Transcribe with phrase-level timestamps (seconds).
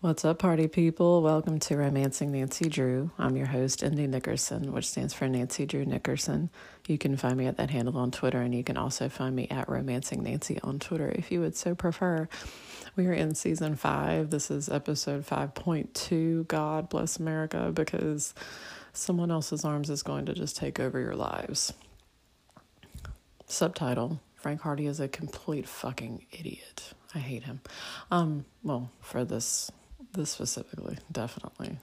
[0.00, 1.22] What's up, party people?
[1.22, 3.10] Welcome to Romancing Nancy Drew.
[3.18, 6.50] I'm your host, Indy Nickerson, which stands for Nancy Drew Nickerson.
[6.86, 9.48] You can find me at that handle on Twitter, and you can also find me
[9.50, 12.28] at Romancing Nancy on Twitter if you would so prefer.
[12.94, 14.30] We are in season five.
[14.30, 16.46] This is episode 5.2.
[16.46, 18.34] God bless America because
[18.92, 21.72] someone else's arms is going to just take over your lives.
[23.46, 26.92] Subtitle Frank Hardy is a complete fucking idiot.
[27.16, 27.62] I hate him.
[28.12, 29.72] Um, well, for this
[30.18, 31.78] this specifically, definitely.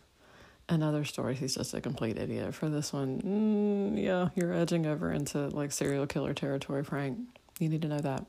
[0.69, 2.53] In other stories, he's just a complete idiot.
[2.53, 7.19] For this one, mm, yeah, you're edging over into like serial killer territory, Frank.
[7.59, 8.25] You need to know that.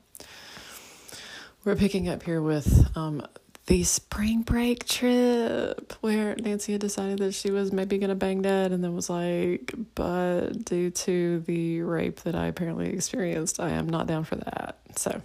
[1.65, 3.27] We're picking up here with um,
[3.65, 8.41] the spring break trip where Nancy had decided that she was maybe going to bang
[8.41, 13.71] Ned and then was like, but due to the rape that I apparently experienced, I
[13.71, 14.77] am not down for that.
[14.95, 15.21] So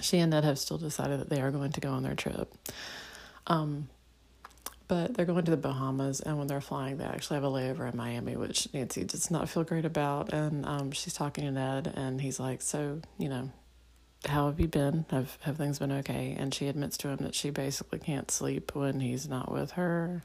[0.00, 2.52] she and Ned have still decided that they are going to go on their trip.
[3.46, 3.88] Um,
[4.88, 7.88] but they're going to the Bahamas, and when they're flying, they actually have a layover
[7.88, 10.32] in Miami, which Nancy does not feel great about.
[10.32, 13.50] And um, she's talking to Ned, and he's like, "So, you know,
[14.26, 15.04] how have you been?
[15.10, 18.74] Have have things been okay?" And she admits to him that she basically can't sleep
[18.74, 20.22] when he's not with her,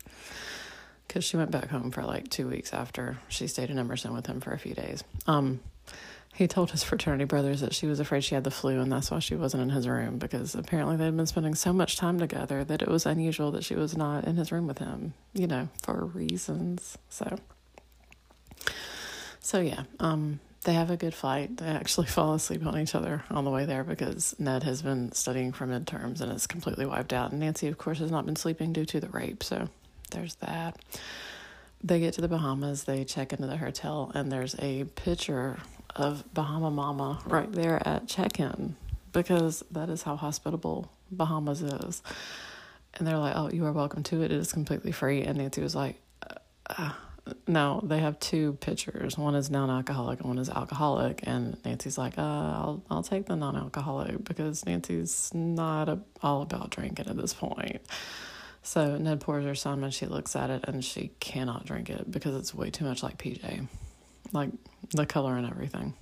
[1.08, 4.26] because she went back home for like two weeks after she stayed in Emerson with
[4.26, 5.04] him for a few days.
[5.28, 5.60] Um,
[6.36, 9.10] he told his fraternity brothers that she was afraid she had the flu and that's
[9.10, 12.64] why she wasn't in his room because apparently they'd been spending so much time together
[12.66, 15.70] that it was unusual that she was not in his room with him, you know,
[15.82, 16.98] for reasons.
[17.10, 17.38] So
[19.40, 21.58] so yeah, um they have a good flight.
[21.58, 25.14] They actually fall asleep on each other on the way there because Ned has been
[25.14, 27.32] studying for midterms and is completely wiped out.
[27.32, 29.44] And Nancy, of course, has not been sleeping due to the rape.
[29.44, 29.70] So
[30.12, 30.78] there's that.
[31.84, 35.60] They get to the Bahamas, they check into the hotel, and there's a picture
[35.96, 38.76] of Bahama Mama right there at check in
[39.14, 42.04] because that is how hospitable Bahamas is.
[42.96, 44.32] And they're like, oh, you are welcome to it.
[44.32, 45.24] It is completely free.
[45.24, 46.02] And Nancy was like,
[46.70, 46.92] uh,
[47.48, 49.18] no, they have two pitchers.
[49.18, 51.22] One is non-alcoholic and one is alcoholic.
[51.24, 56.70] And Nancy's like, uh, I'll I'll take the non-alcoholic because Nancy's not a, all about
[56.70, 57.82] drinking at this point.
[58.64, 62.10] So Ned pours her some and she looks at it and she cannot drink it
[62.10, 63.68] because it's way too much like PJ
[64.34, 64.50] like
[64.92, 65.94] the color and everything.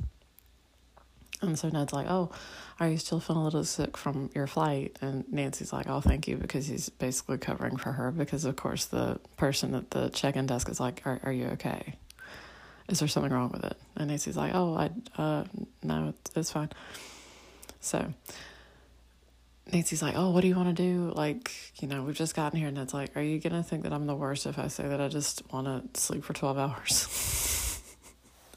[1.44, 2.32] And so Ned's like, Oh,
[2.80, 4.98] are you still feeling a little sick from your flight?
[5.02, 8.86] And Nancy's like, Oh, thank you, because he's basically covering for her because, of course,
[8.86, 11.96] the person at the check in desk is like, Are, are you okay?
[12.88, 13.78] Is there something wrong with it?
[13.96, 14.90] And Nancy's like, Oh, I,
[15.22, 15.44] uh,
[15.84, 16.70] no, it's, fine.
[17.82, 18.14] So
[19.72, 21.12] Nancy's like, Oh, what do you want to do?
[21.14, 21.52] Like,
[21.82, 22.70] you know, we've just gotten here.
[22.70, 24.88] And Ned's like, Are you going to think that I'm the worst if I say
[24.88, 27.63] that I just want to sleep for 12 hours?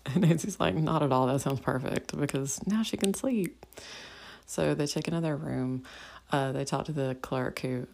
[0.14, 1.26] And Nancy's like, Not at all.
[1.26, 3.64] That sounds perfect because now she can sleep.
[4.46, 5.82] So they check into their room.
[6.30, 7.86] Uh, they talk to the clerk who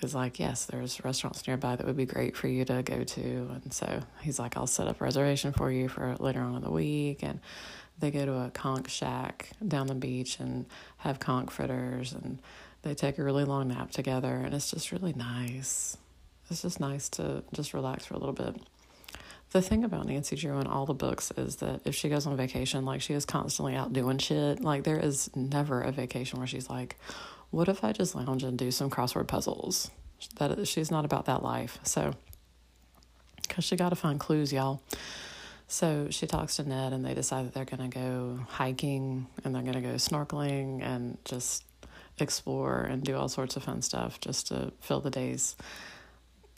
[0.00, 3.50] is like, Yes, there's restaurants nearby that would be great for you to go to.
[3.62, 6.62] And so he's like, I'll set up a reservation for you for later on in
[6.62, 7.22] the week.
[7.22, 7.40] And
[7.98, 10.66] they go to a conch shack down the beach and
[10.98, 12.12] have conch fritters.
[12.12, 12.38] And
[12.82, 14.36] they take a really long nap together.
[14.36, 15.96] And it's just really nice.
[16.50, 18.56] It's just nice to just relax for a little bit.
[19.50, 22.36] The thing about Nancy Drew in all the books is that if she goes on
[22.36, 24.60] vacation, like she is constantly out doing shit.
[24.60, 26.96] Like there is never a vacation where she's like,
[27.50, 29.90] "What if I just lounge and do some crossword puzzles?"
[30.36, 31.78] That she's not about that life.
[31.82, 32.12] So,
[33.40, 34.82] because she got to find clues, y'all.
[35.66, 39.62] So she talks to Ned, and they decide that they're gonna go hiking and they're
[39.62, 41.64] gonna go snorkeling and just
[42.18, 45.56] explore and do all sorts of fun stuff just to fill the days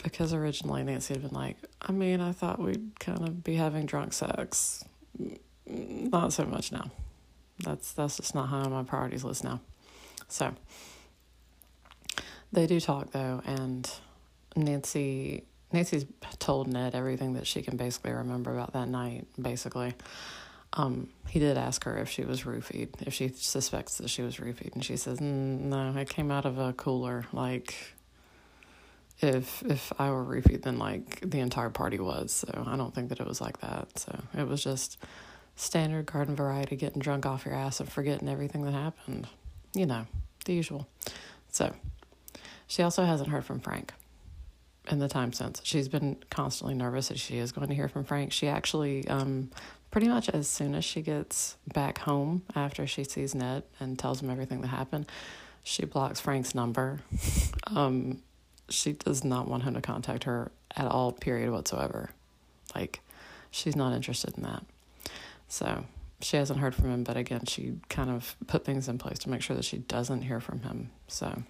[0.03, 3.85] because originally Nancy had been like, I mean, I thought we'd kind of be having
[3.85, 4.83] drunk sex.
[5.65, 6.91] Not so much now.
[7.59, 9.61] That's that's just not high on my priorities list now.
[10.27, 10.53] So
[12.51, 13.89] they do talk though, and
[14.55, 16.05] Nancy Nancy's
[16.39, 19.27] told Ned everything that she can basically remember about that night.
[19.41, 19.93] Basically,
[20.73, 24.37] um, he did ask her if she was roofied, if she suspects that she was
[24.37, 27.75] roofied, and she says, mm, "No, it came out of a cooler, like."
[29.21, 32.31] If if I were roofied, then like the entire party was.
[32.31, 33.97] So I don't think that it was like that.
[33.97, 34.97] So it was just
[35.55, 39.27] standard garden variety, getting drunk off your ass and forgetting everything that happened.
[39.73, 40.07] You know,
[40.45, 40.87] the usual.
[41.51, 41.73] So
[42.67, 43.93] she also hasn't heard from Frank
[44.89, 45.61] in the time since.
[45.63, 48.31] She's been constantly nervous that she is going to hear from Frank.
[48.31, 49.51] She actually, um,
[49.91, 54.21] pretty much as soon as she gets back home after she sees Ned and tells
[54.21, 55.05] him everything that happened,
[55.63, 57.01] she blocks Frank's number.
[57.67, 58.21] um,
[58.71, 62.11] she does not want him to contact her at all, period whatsoever.
[62.73, 63.01] Like,
[63.51, 64.63] she's not interested in that.
[65.47, 65.85] So
[66.21, 69.29] she hasn't heard from him, but again, she kind of put things in place to
[69.29, 70.91] make sure that she doesn't hear from him.
[71.07, 71.43] So,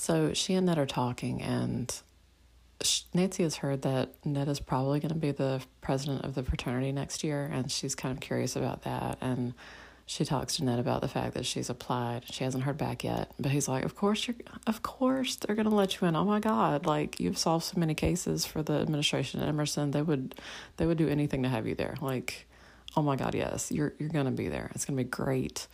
[0.00, 1.94] So she and Ned are talking, and
[3.12, 6.90] Nancy has heard that Ned is probably going to be the president of the fraternity
[6.90, 9.18] next year, and she's kind of curious about that.
[9.20, 9.52] And
[10.10, 12.24] she talks to Ned about the fact that she's applied.
[12.32, 14.34] She hasn't heard back yet, but he's like, "Of course you're.
[14.66, 16.16] Of course they're to let you in.
[16.16, 16.84] Oh my God!
[16.84, 19.92] Like you've solved so many cases for the administration at Emerson.
[19.92, 20.34] They would,
[20.78, 21.94] they would do anything to have you there.
[22.00, 22.48] Like,
[22.96, 24.72] oh my God, yes, you're you're to be there.
[24.74, 25.68] It's to be great.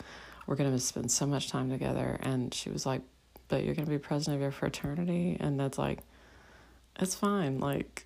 [0.46, 3.00] We're to spend so much time together." And she was like,
[3.48, 6.00] "But you're to be president of your fraternity," and Ned's like
[7.00, 7.58] it's fine.
[7.58, 8.05] Like,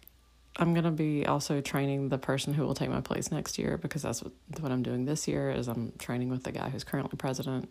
[0.60, 4.02] I'm gonna be also training the person who will take my place next year because
[4.02, 7.16] that's what what I'm doing this year is I'm training with the guy who's currently
[7.16, 7.70] president.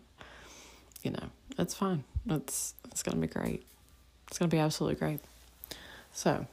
[1.02, 2.02] You know, it's fine.
[2.28, 3.64] It's it's gonna be great.
[4.28, 5.20] It's gonna be absolutely great.
[6.12, 6.46] So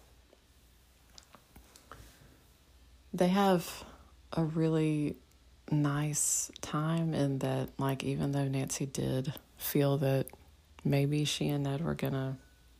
[3.13, 3.83] they have
[4.33, 5.15] a really
[5.71, 10.27] nice time in that like even though Nancy did feel that
[10.85, 12.37] maybe she and Ned were gonna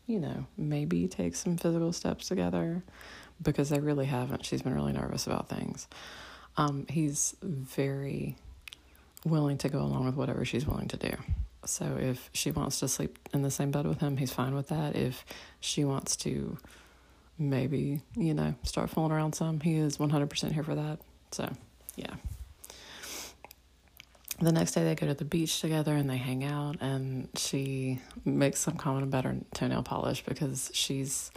[0.07, 2.81] you know, maybe take some physical steps together
[3.41, 4.45] because they really haven't.
[4.45, 5.87] She's been really nervous about things.
[6.57, 8.35] Um, he's very
[9.25, 11.11] willing to go along with whatever she's willing to do.
[11.65, 14.69] So if she wants to sleep in the same bed with him, he's fine with
[14.69, 14.95] that.
[14.95, 15.25] If
[15.59, 16.57] she wants to
[17.37, 20.99] maybe, you know, start fooling around some, he is 100% here for that.
[21.31, 21.51] So,
[21.95, 22.15] yeah
[24.39, 27.99] the next day they go to the beach together and they hang out and she
[28.23, 31.31] makes some comment about her toenail polish because she's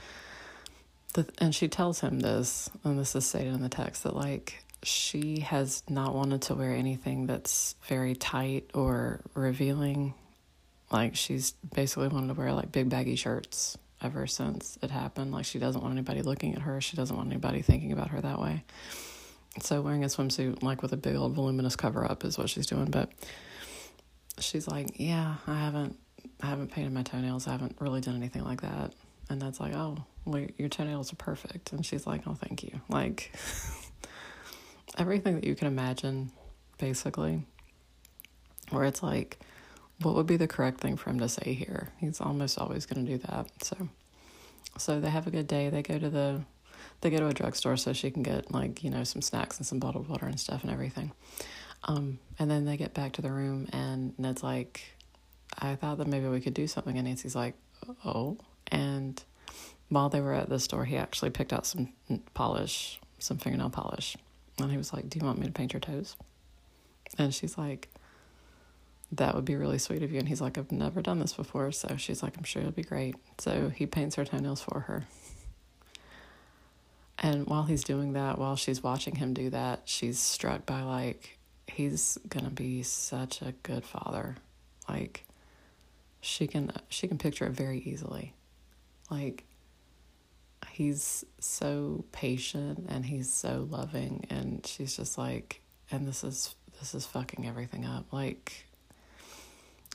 [1.14, 4.62] the and she tells him this and this is stated in the text that like
[4.82, 10.14] she has not wanted to wear anything that's very tight or revealing.
[10.90, 15.32] Like she's basically wanted to wear like big baggy shirts ever since it happened.
[15.32, 16.80] Like she doesn't want anybody looking at her.
[16.80, 18.64] She doesn't want anybody thinking about her that way.
[19.60, 22.66] So wearing a swimsuit like with a big old voluminous cover up is what she's
[22.66, 22.86] doing.
[22.86, 23.10] But
[24.38, 25.98] she's like, Yeah, I haven't
[26.42, 28.92] I haven't painted my toenails, I haven't really done anything like that.
[29.30, 32.80] And that's like, Oh, well your toenails are perfect and she's like, Oh, thank you.
[32.88, 33.32] Like
[34.98, 36.30] everything that you can imagine,
[36.78, 37.42] basically.
[38.70, 39.38] Where it's like,
[40.02, 41.90] what would be the correct thing for him to say here?
[41.98, 43.46] He's almost always gonna do that.
[43.62, 43.88] So
[44.78, 45.68] so they have a good day.
[45.68, 46.42] They go to the
[47.00, 49.66] they go to a drugstore so she can get like you know some snacks and
[49.66, 51.12] some bottled water and stuff and everything
[51.84, 54.82] um, and then they get back to the room and ned's like
[55.58, 57.54] i thought that maybe we could do something and nancy's like
[58.04, 58.36] oh
[58.70, 59.22] and
[59.88, 61.92] while they were at the store he actually picked out some
[62.34, 64.16] polish some fingernail polish.
[64.58, 66.16] And he was like do you want me to paint your toes?
[67.18, 67.88] And she's like
[69.12, 70.18] that would be really sweet of you.
[70.18, 71.72] And he's like i've never done this before.
[71.72, 73.16] So she's like i'm sure it'll be great.
[73.38, 75.06] So he paints her toenails for her.
[77.22, 81.38] And while he's doing that, while she's watching him do that, she's struck by like,
[81.66, 84.36] he's gonna be such a good father.
[84.88, 85.26] Like,
[86.22, 88.32] she can she can picture it very easily.
[89.10, 89.44] Like,
[90.70, 95.60] he's so patient and he's so loving, and she's just like,
[95.90, 98.12] and this is this is fucking everything up.
[98.12, 98.66] Like,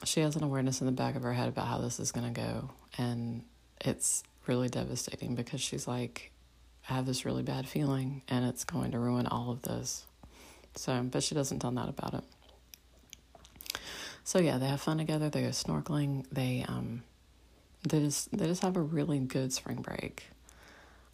[0.04, 2.32] she has an awareness in the back of her head about how this is gonna
[2.32, 3.44] go, and
[3.82, 6.32] it's really devastating because she's like
[6.90, 10.06] I have this really bad feeling and it's going to ruin all of this.
[10.76, 12.24] So, but she doesn't tell Ned about it.
[14.24, 15.30] So yeah, they have fun together.
[15.30, 16.26] They go snorkeling.
[16.32, 17.04] They um,
[17.88, 20.28] they just they just have a really good spring break.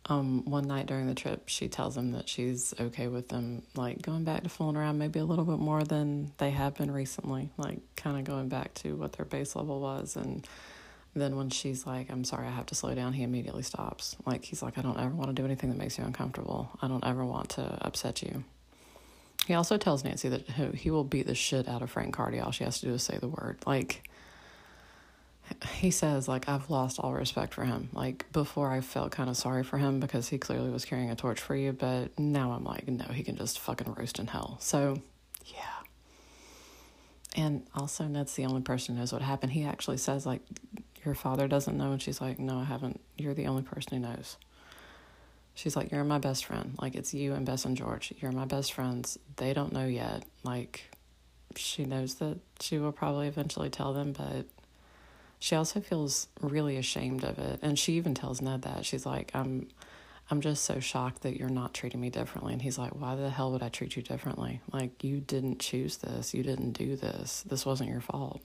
[0.08, 4.02] Um, one night during the trip, she tells him that she's okay with them like
[4.02, 7.52] going back to fooling around maybe a little bit more than they have been recently,
[7.58, 10.48] like kind of going back to what their base level was and
[11.16, 14.16] then when she's like, I'm sorry, I have to slow down, he immediately stops.
[14.26, 16.70] Like, he's like, I don't ever want to do anything that makes you uncomfortable.
[16.82, 18.44] I don't ever want to upset you.
[19.46, 22.40] He also tells Nancy that he will beat the shit out of Frank Hardy.
[22.40, 23.58] All she has to do is say the word.
[23.66, 24.08] Like,
[25.74, 27.90] he says, like, I've lost all respect for him.
[27.94, 31.16] Like, before I felt kind of sorry for him because he clearly was carrying a
[31.16, 34.58] torch for you, but now I'm like, no, he can just fucking roast in hell.
[34.60, 35.02] So,
[35.46, 35.56] yeah.
[37.36, 39.54] And also, Ned's the only person who knows what happened.
[39.54, 40.42] He actually says, like,
[41.06, 41.92] your father doesn't know.
[41.92, 43.00] And she's like, No, I haven't.
[43.18, 44.38] You're the only person who knows.
[45.54, 46.76] She's like, You're my best friend.
[46.82, 48.14] Like, it's you and Bess and George.
[48.20, 49.18] You're my best friends.
[49.38, 50.24] They don't know yet.
[50.44, 50.92] Like,
[51.56, 54.46] she knows that she will probably eventually tell them, but
[55.42, 57.60] she also feels really ashamed of it.
[57.64, 58.86] And she even tells Ned that.
[58.86, 59.68] She's like, I'm.
[60.30, 62.54] I'm just so shocked that you're not treating me differently.
[62.54, 64.62] And he's like, Why the hell would I treat you differently?
[64.72, 66.34] Like, you didn't choose this.
[66.34, 67.44] You didn't do this.
[67.46, 68.42] This wasn't your fault.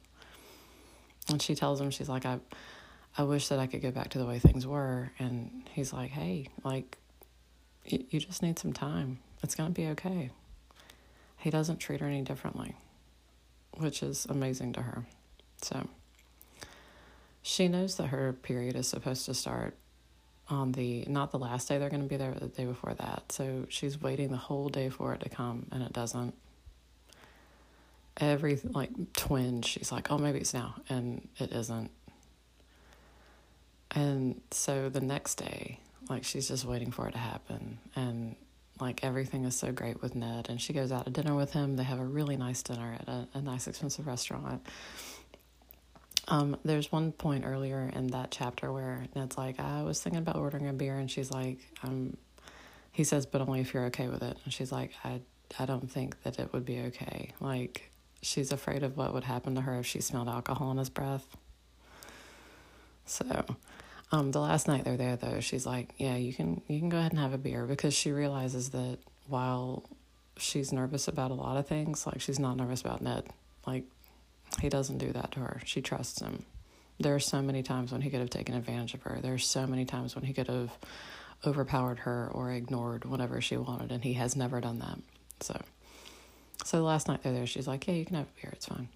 [1.28, 2.40] And she tells him, she's like, I,
[3.16, 5.12] I wish that I could go back to the way things were.
[5.20, 6.98] And he's like, hey, like,
[7.84, 9.20] you, you just need some time.
[9.44, 10.30] It's to be okay.
[11.38, 12.74] He doesn't treat her any differently,
[13.76, 15.06] which is amazing to her.
[15.62, 15.86] So
[17.46, 19.76] she knows that her period is supposed to start
[20.48, 22.92] on the not the last day they're going to be there, but the day before
[22.94, 23.30] that.
[23.30, 26.34] So she's waiting the whole day for it to come, and it doesn't.
[28.16, 31.92] Every like twinge, she's like, "Oh, maybe it's now," and it isn't.
[33.92, 35.78] And so the next day,
[36.10, 38.34] like she's just waiting for it to happen, and
[38.80, 41.76] like everything is so great with Ned, and she goes out to dinner with him.
[41.76, 44.66] They have a really nice dinner at a, a nice, expensive restaurant
[46.28, 50.36] um, there's one point earlier in that chapter where Ned's like, I was thinking about
[50.36, 52.16] ordering a beer, and she's like, um,
[52.92, 54.36] he says, but only if you're okay with it.
[54.44, 55.20] And she's like, I,
[55.58, 57.32] I don't think that it would be okay.
[57.40, 57.90] Like,
[58.22, 61.36] she's afraid of what would happen to her if she smelled alcohol in his breath.
[63.04, 63.44] So,
[64.10, 66.98] um, the last night they're there, though, she's like, yeah, you can, you can go
[66.98, 69.84] ahead and have a beer because she realizes that while
[70.36, 73.24] she's nervous about a lot of things, like she's not nervous about Ned.
[73.66, 73.84] Like
[74.60, 75.60] he doesn't do that to her.
[75.64, 76.44] She trusts him.
[76.98, 79.18] There are so many times when he could have taken advantage of her.
[79.20, 80.70] There are so many times when he could have
[81.44, 84.98] overpowered her or ignored whatever she wanted, and he has never done that.
[85.40, 85.60] So,
[86.64, 87.46] so last night they're there.
[87.46, 88.50] She's like, "Yeah, you can have a beer.
[88.52, 88.88] It's fine."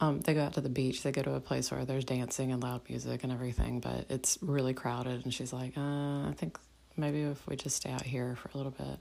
[0.00, 1.02] Um, they go out to the beach.
[1.02, 4.38] They go to a place where there's dancing and loud music and everything, but it's
[4.40, 5.24] really crowded.
[5.24, 6.58] And she's like, uh, "I think
[6.96, 9.00] maybe if we just stay out here for a little bit."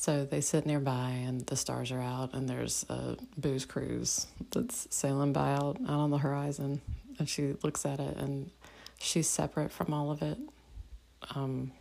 [0.00, 4.88] So they sit nearby, and the stars are out, and there's a booze cruise that's
[4.88, 6.80] sailing by out, out on the horizon.
[7.18, 8.50] And she looks at it, and
[8.98, 10.38] she's separate from all of it.
[11.34, 11.72] Um,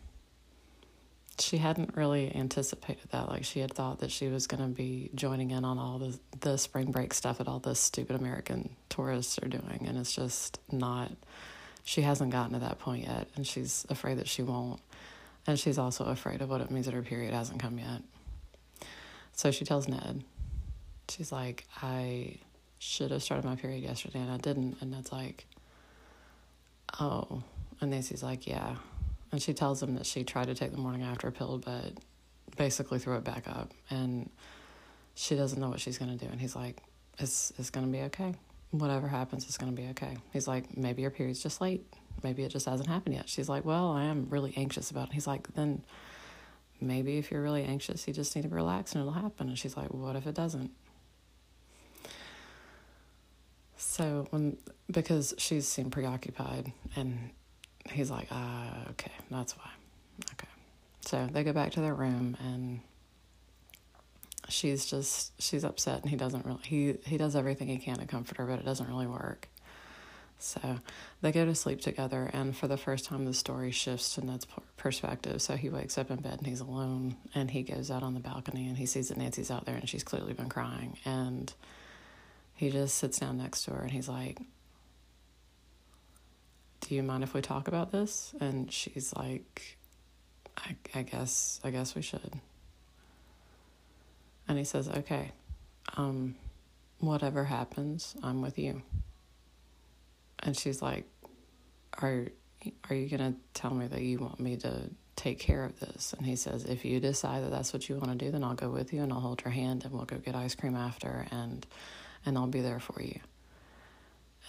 [1.40, 3.30] she hadn't really anticipated that.
[3.30, 6.20] Like she had thought that she was going to be joining in on all the
[6.42, 10.60] the spring break stuff that all the stupid American tourists are doing, and it's just
[10.70, 11.10] not.
[11.86, 14.82] She hasn't gotten to that point yet, and she's afraid that she won't.
[15.48, 18.02] And she's also afraid of what it means that her period hasn't come yet.
[19.34, 20.24] So she tells Ned,
[21.10, 22.38] she's like, I
[22.78, 24.78] should have started my period yesterday and I didn't.
[24.82, 25.46] And Ned's like,
[27.00, 27.44] oh.
[27.82, 28.76] And Nancy's like, yeah.
[29.32, 31.94] And she tells him that she tried to take the morning after pill, but
[32.58, 33.74] basically threw it back up.
[33.90, 34.30] And
[35.16, 36.30] she doesn't know what she's going to do.
[36.32, 36.82] And he's like,
[37.18, 38.34] it's, it's going to be okay.
[38.72, 40.18] Whatever happens, it's going to be okay.
[40.32, 41.86] He's like, maybe your period's just late
[42.24, 43.30] maybe it just hasn't happened yet.
[43.30, 45.14] She's like, well, I am really anxious about it.
[45.14, 45.84] He's like, then
[46.82, 49.50] maybe if you're really anxious, you just need to relax and it'll happen.
[49.50, 50.72] And she's like, what if it doesn't?
[53.78, 54.58] So when
[54.92, 57.32] because she's seemed preoccupied, and
[57.90, 59.70] he's like, ah, okay, that's why.
[60.34, 60.50] Okay.
[61.02, 62.82] So they go back to their room, and
[64.50, 68.06] she's just she's upset, and he doesn't really he he does everything he can to
[68.06, 69.48] comfort her, but it doesn't really work.
[70.42, 70.80] So
[71.22, 74.48] they go to sleep together, and for the first time, the story shifts to Ned's
[74.78, 75.42] perspective.
[75.42, 78.22] So he wakes up in bed and he's alone, and he goes out on the
[78.22, 80.98] balcony and he sees that Nancy's out there and she's clearly been crying.
[81.04, 81.54] And
[82.56, 84.40] he just sits down next to her and he's like,
[86.82, 88.34] Do you mind if we talk about this?
[88.40, 89.78] And she's like,
[90.58, 92.40] I, I guess, I guess we should.
[94.48, 95.32] And he says, Okay,
[95.98, 96.36] um,
[97.00, 98.82] whatever happens, I'm with you.
[100.44, 101.06] And she's like,
[102.02, 102.28] "Are
[102.90, 106.14] are you going to tell me that you want me to take care of this?"
[106.14, 108.56] And he says, "If you decide that that's what you want to do, then I'll
[108.56, 111.28] go with you and I'll hold your hand and we'll go get ice cream after
[111.32, 111.66] and
[112.26, 113.20] and I'll be there for you."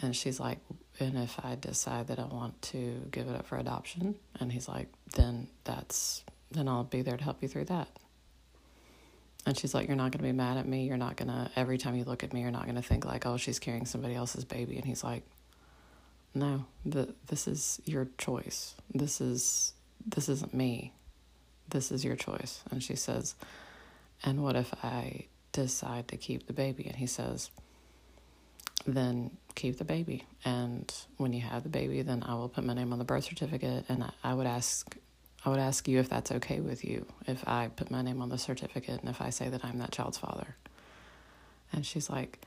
[0.03, 0.59] And she's like,
[0.99, 4.69] "And if I decide that I want to give it up for adoption?" And he's
[4.69, 7.89] like, "Then that's then I'll be there to help you through that."
[9.47, 10.87] And she's like, You're not going to be mad at me.
[10.87, 13.05] You're not going to, every time you look at me, you're not going to think,
[13.05, 14.77] like, oh, she's carrying somebody else's baby.
[14.77, 15.23] And he's like,
[16.35, 18.75] no, the, this is your choice.
[18.95, 19.75] This is
[20.07, 20.93] this isn't me.
[21.69, 22.63] This is your choice.
[22.71, 23.35] And she says,
[24.23, 26.87] and what if I decide to keep the baby?
[26.87, 27.51] And he says,
[28.87, 30.25] then keep the baby.
[30.45, 33.25] And when you have the baby, then I will put my name on the birth
[33.25, 33.85] certificate.
[33.89, 34.97] And I, I would ask,
[35.45, 38.31] I would ask you if that's okay with you, if I put my name on
[38.31, 40.57] the certificate and if I say that I'm that child's father.
[41.73, 42.41] And she's like,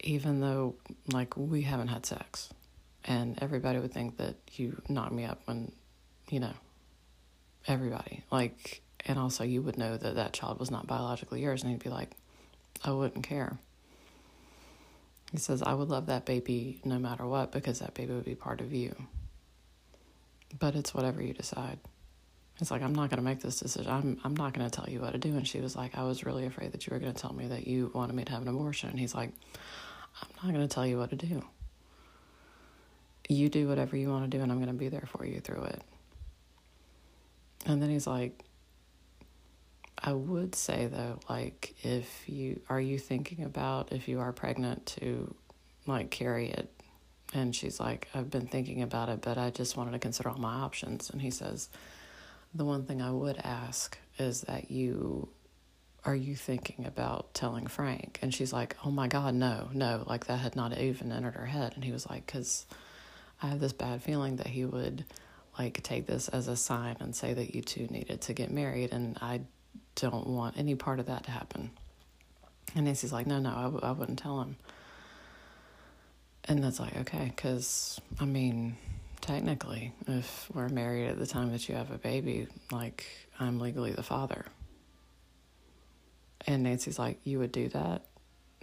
[0.00, 0.74] even though
[1.12, 2.50] like we haven't had sex,
[3.08, 5.72] and everybody would think that you knocked me up when,
[6.28, 6.52] you know,
[7.66, 8.22] everybody.
[8.30, 11.82] Like, and also you would know that that child was not biologically yours, and he'd
[11.82, 12.10] be like,
[12.84, 13.58] I wouldn't care.
[15.32, 18.34] He says, I would love that baby no matter what because that baby would be
[18.34, 18.94] part of you.
[20.58, 21.78] But it's whatever you decide.
[22.60, 23.90] It's like, I'm not going to make this decision.
[23.90, 25.30] I'm, I'm not going to tell you what to do.
[25.36, 27.46] And she was like, I was really afraid that you were going to tell me
[27.46, 28.90] that you wanted me to have an abortion.
[28.90, 29.30] And he's like,
[30.20, 31.42] I'm not going to tell you what to do
[33.28, 35.40] you do whatever you want to do and I'm going to be there for you
[35.40, 35.82] through it.
[37.66, 38.42] And then he's like,
[39.98, 44.86] I would say though, like, if you are you thinking about if you are pregnant
[44.98, 45.34] to
[45.86, 46.70] like carry it
[47.34, 50.38] And she's like, I've been thinking about it, but I just wanted to consider all
[50.38, 51.10] my options.
[51.10, 51.68] And he says,
[52.54, 55.28] The one thing I would ask is that you
[56.04, 58.18] are you thinking about telling Frank?
[58.22, 60.04] And she's like, Oh my God, no, no.
[60.06, 61.72] Like that had not even entered her head.
[61.74, 62.66] And he was like, Because
[63.42, 65.04] I have this bad feeling that he would
[65.58, 68.92] like take this as a sign and say that you two needed to get married.
[68.92, 69.40] And I
[69.94, 71.70] don't want any part of that to happen.
[72.74, 74.56] And Nancy's like, No, no, I w- I wouldn't tell him.
[76.44, 78.76] And that's like, okay, because I mean,
[79.20, 83.06] technically, if we're married at the time that you have a baby, like,
[83.38, 84.46] I'm legally the father.
[86.46, 88.04] And Nancy's like, You would do that?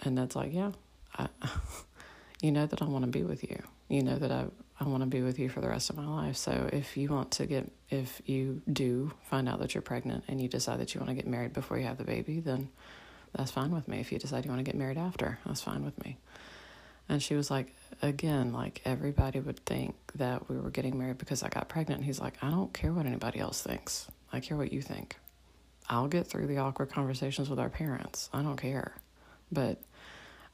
[0.03, 0.71] And that's like, Yeah.
[1.17, 1.27] I,
[2.41, 3.61] you know that I want to be with you.
[3.89, 4.45] You know that I,
[4.79, 6.35] I want to be with you for the rest of my life.
[6.35, 10.41] So if you want to get, if you do find out that you're pregnant and
[10.41, 12.69] you decide that you want to get married before you have the baby, then
[13.33, 13.99] that's fine with me.
[13.99, 16.17] If you decide you want to get married after, that's fine with me.
[17.07, 21.43] And she was like, again, like everybody would think that we were getting married because
[21.43, 21.99] I got pregnant.
[21.99, 24.07] And he's like, I don't care what anybody else thinks.
[24.33, 25.15] I care what you think.
[25.87, 28.29] I'll get through the awkward conversations with our parents.
[28.33, 28.95] I don't care.
[29.51, 29.81] But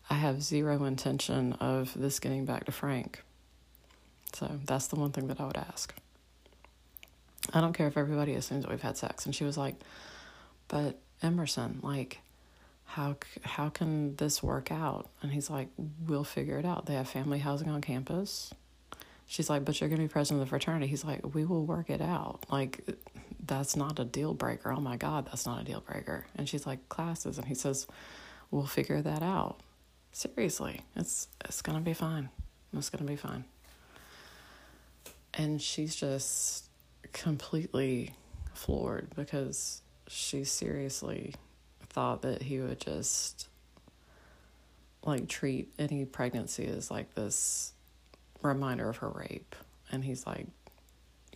[0.09, 3.23] I have zero intention of this getting back to Frank.
[4.33, 5.93] So that's the one thing that I would ask.
[7.53, 9.25] I don't care if everybody assumes that we've had sex.
[9.25, 9.75] And she was like,
[10.67, 12.19] but Emerson, like,
[12.85, 15.09] how how can this work out?
[15.21, 15.69] And he's like,
[16.05, 16.85] we'll figure it out.
[16.85, 18.53] They have family housing on campus.
[19.27, 20.87] She's like, but you're going to be president of the fraternity.
[20.87, 22.45] He's like, we will work it out.
[22.51, 22.81] Like,
[23.47, 24.73] that's not a deal breaker.
[24.73, 26.25] Oh my God, that's not a deal breaker.
[26.35, 27.37] And she's like, classes.
[27.37, 27.87] And he says,
[28.49, 29.61] we'll figure that out.
[30.11, 32.29] Seriously, it's it's going to be fine.
[32.73, 33.45] It's going to be fine.
[35.33, 36.65] And she's just
[37.13, 38.13] completely
[38.53, 41.33] floored because she seriously
[41.89, 43.47] thought that he would just
[45.03, 47.73] like treat any pregnancy as like this
[48.41, 49.55] reminder of her rape.
[49.91, 50.47] And he's like,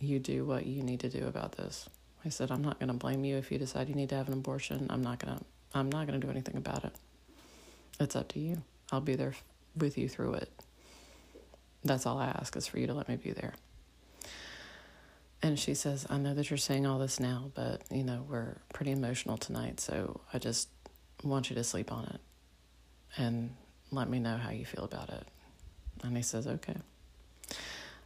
[0.00, 1.88] You do what you need to do about this.
[2.24, 4.34] I said, I'm not gonna blame you if you decide you need to have an
[4.34, 4.86] abortion.
[4.90, 5.40] I'm not gonna
[5.74, 6.92] I'm not gonna do anything about it.
[8.00, 8.62] It's up to you.
[8.92, 9.34] I'll be there
[9.76, 10.50] with you through it.
[11.84, 13.54] That's all I ask is for you to let me be there.
[15.42, 18.56] And she says, I know that you're saying all this now, but you know, we're
[18.72, 20.68] pretty emotional tonight, so I just
[21.22, 22.20] want you to sleep on it
[23.16, 23.54] and
[23.90, 25.24] let me know how you feel about it.
[26.02, 26.76] And he says, Okay.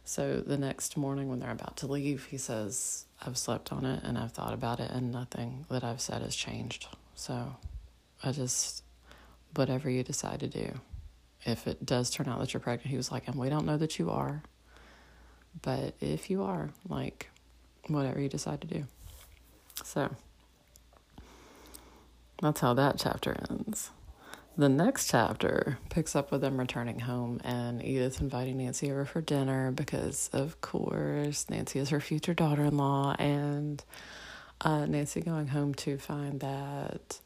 [0.03, 4.03] So the next morning, when they're about to leave, he says, I've slept on it
[4.03, 6.87] and I've thought about it, and nothing that I've said has changed.
[7.15, 7.55] So
[8.23, 8.83] I just,
[9.55, 10.73] whatever you decide to do,
[11.45, 13.77] if it does turn out that you're pregnant, he was like, and we don't know
[13.77, 14.43] that you are,
[15.61, 17.29] but if you are, like,
[17.87, 18.85] whatever you decide to do.
[19.83, 20.15] So
[22.41, 23.91] that's how that chapter ends.
[24.57, 29.21] The next chapter picks up with them returning home and Edith inviting Nancy over for
[29.21, 33.83] dinner because, of course, Nancy is her future daughter in law, and
[34.59, 37.19] uh, Nancy going home to find that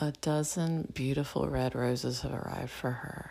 [0.00, 3.30] a dozen beautiful red roses have arrived for her.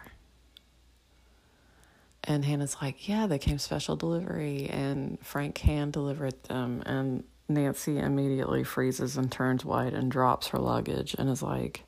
[2.27, 6.83] And Hannah's like, Yeah, they came special delivery, and Frank hand delivered them.
[6.85, 11.83] And Nancy immediately freezes and turns white and drops her luggage and is like,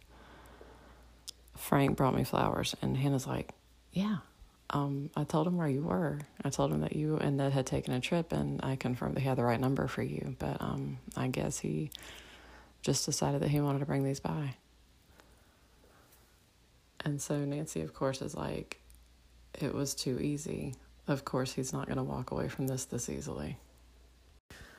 [1.57, 2.73] Frank brought me flowers.
[2.81, 3.51] And Hannah's like,
[3.91, 4.17] Yeah.
[4.71, 6.19] Um, I told him where you were.
[6.43, 9.21] I told him that you and Ned had taken a trip, and I confirmed that
[9.21, 10.35] he had the right number for you.
[10.39, 11.89] But um, I guess he
[12.81, 14.55] just decided that he wanted to bring these by.
[17.03, 18.79] And so Nancy, of course, is like,
[19.53, 20.75] it was too easy.
[21.07, 23.57] Of course, he's not going to walk away from this this easily.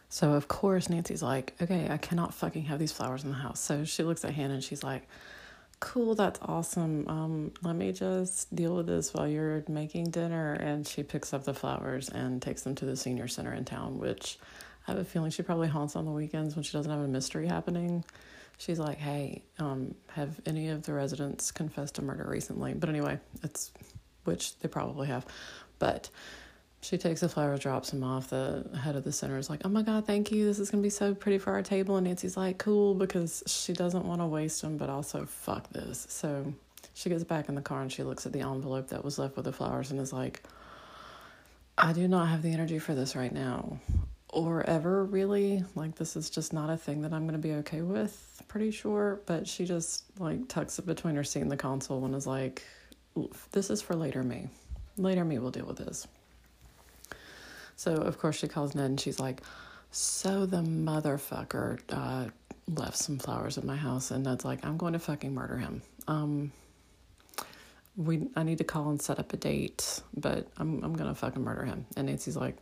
[0.09, 3.61] So, of course, Nancy's like, okay, I cannot fucking have these flowers in the house.
[3.61, 5.07] So she looks at Hannah and she's like,
[5.79, 7.09] cool, that's awesome.
[7.09, 10.55] Um, let me just deal with this while you're making dinner.
[10.55, 13.99] And she picks up the flowers and takes them to the senior center in town,
[13.99, 14.39] which
[14.87, 17.09] I have a feeling she probably haunts on the weekends when she doesn't have a
[17.09, 18.05] mystery happening.
[18.59, 22.75] She's like, hey, um, have any of the residents confessed to murder recently?
[22.75, 23.71] But anyway, it's
[24.25, 25.27] which they probably have.
[25.79, 26.11] But
[26.83, 28.31] she takes the flowers, drops them off.
[28.31, 30.47] The head of the center is like, "Oh my god, thank you!
[30.47, 33.73] This is gonna be so pretty for our table." And Nancy's like, "Cool," because she
[33.73, 36.07] doesn't want to waste them, but also fuck this.
[36.09, 36.53] So
[36.95, 39.37] she gets back in the car and she looks at the envelope that was left
[39.37, 40.43] with the flowers and is like,
[41.77, 43.79] "I do not have the energy for this right now,
[44.31, 45.65] or ever really.
[45.75, 48.43] Like this is just not a thing that I'm gonna be okay with.
[48.49, 52.15] Pretty sure." But she just like tucks it between her seat and the console and
[52.15, 52.63] is like,
[53.53, 54.49] "This is for later me.
[54.97, 56.07] Later me will deal with this."
[57.77, 59.41] So, of course, she calls Ned and she's like,
[59.91, 62.29] So the motherfucker uh,
[62.69, 64.11] left some flowers at my house.
[64.11, 65.81] And Ned's like, I'm going to fucking murder him.
[66.07, 66.53] Um,
[67.97, 71.43] we I need to call and set up a date, but I'm I'm gonna fucking
[71.43, 71.87] murder him.
[71.97, 72.57] And Nancy's like,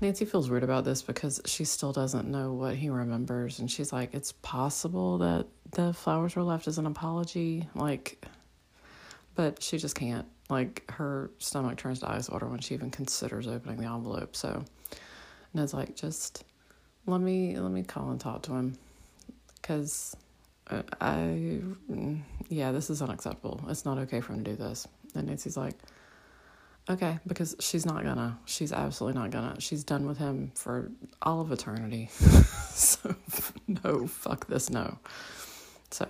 [0.00, 3.92] Nancy feels weird about this because she still doesn't know what he remembers, and she's
[3.92, 8.24] like, it's possible that the flowers were left as an apology, like,
[9.34, 10.26] but she just can't.
[10.50, 14.36] Like her stomach turns to ice water when she even considers opening the envelope.
[14.36, 14.64] So
[15.54, 16.44] Ned's like, just
[17.06, 18.76] let me let me call and talk to him,
[19.60, 20.16] because
[21.00, 21.60] I,
[22.48, 23.62] yeah, this is unacceptable.
[23.68, 24.86] It's not okay for him to do this.
[25.14, 25.74] And Nancy's like,
[26.88, 28.38] okay, because she's not gonna.
[28.46, 29.60] She's absolutely not gonna.
[29.60, 30.90] She's done with him for
[31.20, 32.08] all of eternity.
[32.70, 33.14] so,
[33.66, 34.98] no, fuck this, no.
[35.90, 36.08] So,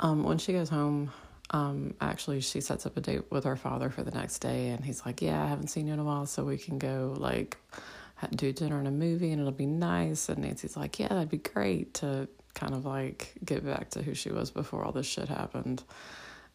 [0.00, 1.10] um, when she goes home,
[1.50, 4.84] um, actually, she sets up a date with her father for the next day, and
[4.84, 7.56] he's like, yeah, I haven't seen you in a while, so we can go, like,
[8.34, 10.28] do dinner and a movie, and it'll be nice.
[10.28, 14.14] And Nancy's like, yeah, that'd be great to kind of like get back to who
[14.14, 15.82] she was before all this shit happened.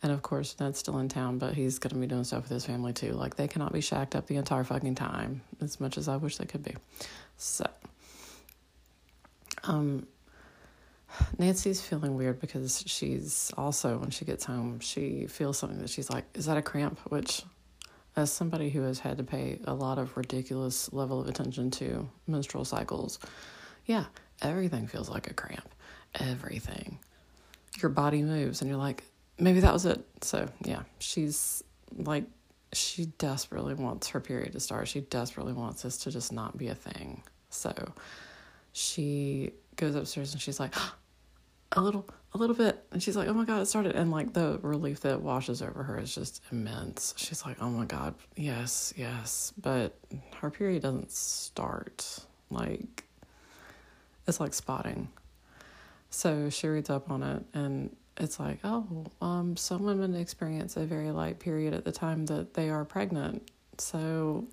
[0.01, 2.65] And of course, Ned's still in town, but he's to be doing stuff with his
[2.65, 3.13] family too.
[3.13, 6.37] Like, they cannot be shacked up the entire fucking time, as much as I wish
[6.37, 6.75] they could be.
[7.37, 7.65] So,
[9.63, 10.05] um,
[11.37, 16.09] Nancy's feeling weird because she's also, when she gets home, she feels something that she's
[16.09, 16.99] like, is that a cramp?
[17.09, 17.43] Which,
[18.15, 22.09] as somebody who has had to pay a lot of ridiculous level of attention to
[22.27, 23.19] menstrual cycles,
[23.85, 24.05] yeah,
[24.41, 25.69] everything feels like a cramp
[26.15, 26.99] everything.
[27.81, 29.03] Your body moves, and you're like,
[29.39, 30.05] maybe that was it.
[30.21, 31.63] So, yeah, she's
[31.95, 32.25] like,
[32.71, 34.87] she desperately wants her period to start.
[34.87, 37.23] She desperately wants this to just not be a thing.
[37.49, 37.93] So,
[38.71, 40.73] she goes upstairs and she's like,
[41.73, 42.83] a little, a little bit.
[42.91, 43.95] And she's like, oh my God, it started.
[43.95, 47.13] And like the relief that washes over her is just immense.
[47.17, 49.53] She's like, oh my God, yes, yes.
[49.61, 49.97] But
[50.41, 52.19] her period doesn't start.
[52.49, 53.03] Like,
[54.27, 55.09] it's like spotting.
[56.09, 60.85] So she reads up on it and it's like, oh, um, some women experience a
[60.85, 63.49] very light period at the time that they are pregnant.
[63.79, 64.47] So,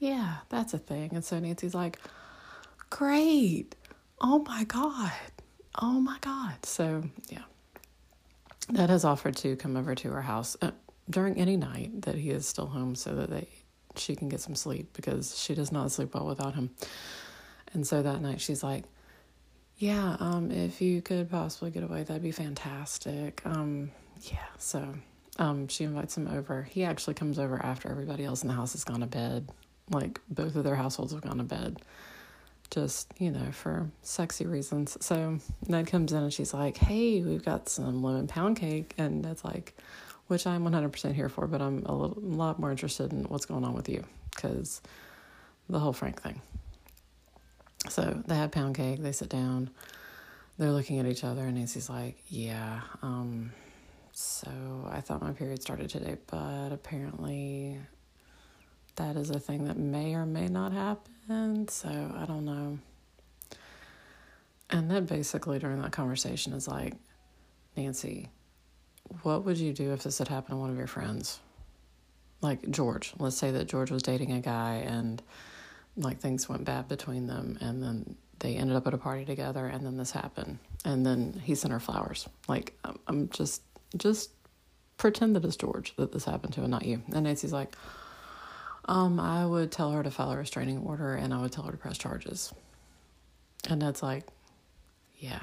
[0.00, 1.10] yeah, that's a thing.
[1.14, 2.00] And so Nancy's like,
[2.90, 3.76] great.
[4.20, 5.12] Oh my God.
[5.80, 6.64] Oh my God.
[6.64, 7.42] So, yeah.
[8.70, 10.72] that has offered to come over to her house uh,
[11.08, 13.48] during any night that he is still home so that they
[13.96, 16.70] she can get some sleep because she does not sleep well without him.
[17.72, 18.84] And so that night she's like,
[19.78, 23.42] yeah, um, if you could possibly get away, that'd be fantastic.
[23.44, 23.90] Um,
[24.22, 24.94] yeah, so
[25.38, 26.62] um, she invites him over.
[26.62, 29.50] He actually comes over after everybody else in the house has gone to bed.
[29.90, 31.80] Like both of their households have gone to bed,
[32.70, 34.96] just you know for sexy reasons.
[35.04, 39.22] So Ned comes in and she's like, "Hey, we've got some lemon pound cake," and
[39.22, 39.76] Ned's like,
[40.28, 43.64] "Which I'm 100% here for, but I'm a, little, lot more interested in what's going
[43.64, 44.80] on with you because
[45.68, 46.40] the whole Frank thing."
[47.88, 49.70] So they have pound cake, they sit down,
[50.58, 53.52] they're looking at each other, and Nancy's like, Yeah, um,
[54.12, 54.50] so
[54.90, 57.78] I thought my period started today, but apparently
[58.96, 62.78] that is a thing that may or may not happen, so I don't know.
[64.70, 66.94] And then basically during that conversation is like,
[67.76, 68.30] Nancy,
[69.22, 71.38] what would you do if this had happened to one of your friends?
[72.40, 73.12] Like George.
[73.18, 75.22] Let's say that George was dating a guy and
[75.96, 79.66] like things went bad between them and then they ended up at a party together
[79.66, 83.62] and then this happened and then he sent her flowers like i'm just
[83.96, 84.30] just
[84.98, 87.74] pretend that it's george that this happened to and not you and nancy's like
[88.86, 91.72] um i would tell her to file a restraining order and i would tell her
[91.72, 92.52] to press charges
[93.68, 94.24] and ned's like
[95.18, 95.42] yeah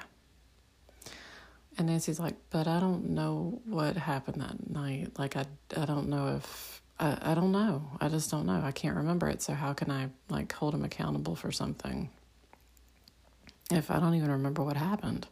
[1.77, 6.09] and nancy's like but i don't know what happened that night like i, I don't
[6.09, 7.83] know if I, I don't know.
[7.99, 8.61] I just don't know.
[8.63, 9.41] I can't remember it.
[9.41, 12.09] So how can I like hold him accountable for something
[13.71, 15.27] if I don't even remember what happened?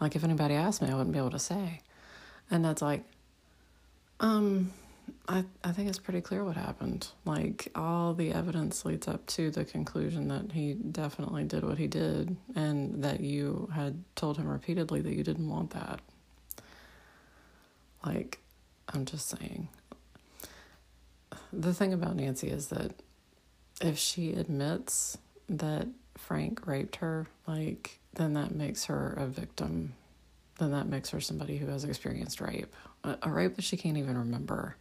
[0.00, 1.80] Like if anybody asked me, I wouldn't be able to say.
[2.50, 3.04] And that's like,
[4.20, 4.72] um,
[5.28, 7.08] I I think it's pretty clear what happened.
[7.24, 11.86] Like all the evidence leads up to the conclusion that he definitely did what he
[11.86, 16.00] did, and that you had told him repeatedly that you didn't want that.
[18.04, 18.40] Like,
[18.92, 19.68] I'm just saying
[21.52, 22.92] the thing about Nancy is that
[23.80, 29.94] if she admits that Frank raped her, like, then that makes her a victim.
[30.58, 33.96] Then that makes her somebody who has experienced rape, a, a rape that she can't
[33.96, 34.76] even remember.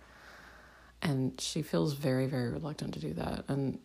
[1.01, 3.45] And she feels very, very reluctant to do that.
[3.47, 3.79] And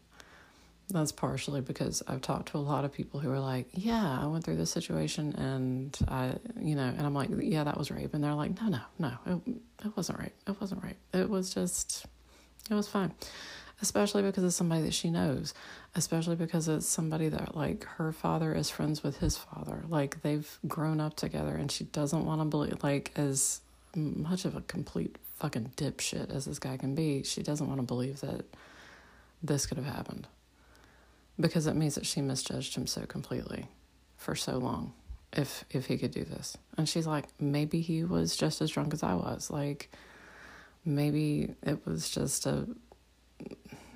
[0.89, 4.27] that's partially because I've talked to a lot of people who are like, yeah, I
[4.27, 8.15] went through this situation and I, you know, and I'm like, yeah, that was rape.
[8.15, 9.41] And they're like, no, no, no, it,
[9.87, 10.35] it wasn't rape.
[10.47, 10.99] It wasn't rape.
[11.13, 12.07] It was just
[12.71, 13.13] it was fine.
[13.83, 15.55] Especially because it's somebody that she knows.
[15.95, 19.85] Especially because it's somebody that, like, her father is friends with his father.
[19.89, 23.61] Like, they've grown up together and she doesn't want to believe, like, as
[23.95, 27.87] much of a complete fucking dipshit as this guy can be, she doesn't want to
[27.87, 28.44] believe that
[29.42, 30.27] this could have happened.
[31.38, 33.66] Because it means that she misjudged him so completely
[34.16, 34.94] for so long
[35.33, 36.57] if if he could do this.
[36.79, 39.51] And she's like, maybe he was just as drunk as I was.
[39.51, 39.90] Like
[40.85, 42.66] maybe it was just a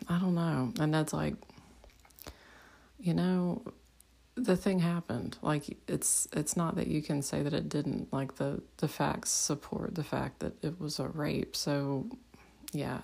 [0.09, 0.73] I don't know.
[0.79, 1.35] And that's like
[2.99, 3.63] you know,
[4.45, 5.37] the thing happened.
[5.43, 8.13] Like it's it's not that you can say that it didn't.
[8.13, 11.55] Like the the facts support the fact that it was a rape.
[11.57, 12.07] So
[12.73, 13.01] yeah.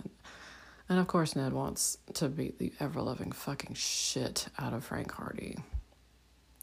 [0.88, 5.12] And of course Ned wants to beat the ever loving fucking shit out of Frank
[5.12, 5.57] Hardy.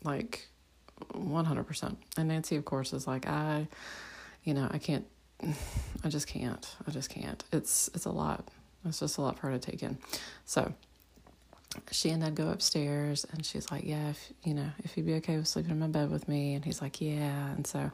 [0.04, 0.48] Like
[1.14, 1.96] 100%.
[2.18, 3.68] And Nancy of course is like I
[4.44, 5.06] you know, I can't
[6.04, 6.76] I just can't.
[6.88, 7.44] I just can't.
[7.52, 8.50] It's it's a lot.
[8.86, 9.98] It's just a lot for her to take in.
[10.46, 10.74] So
[11.92, 15.16] she and Ned go upstairs and she's like, Yeah, if you know, if you'd be
[15.16, 17.92] okay with sleeping in my bed with me and he's like, Yeah and so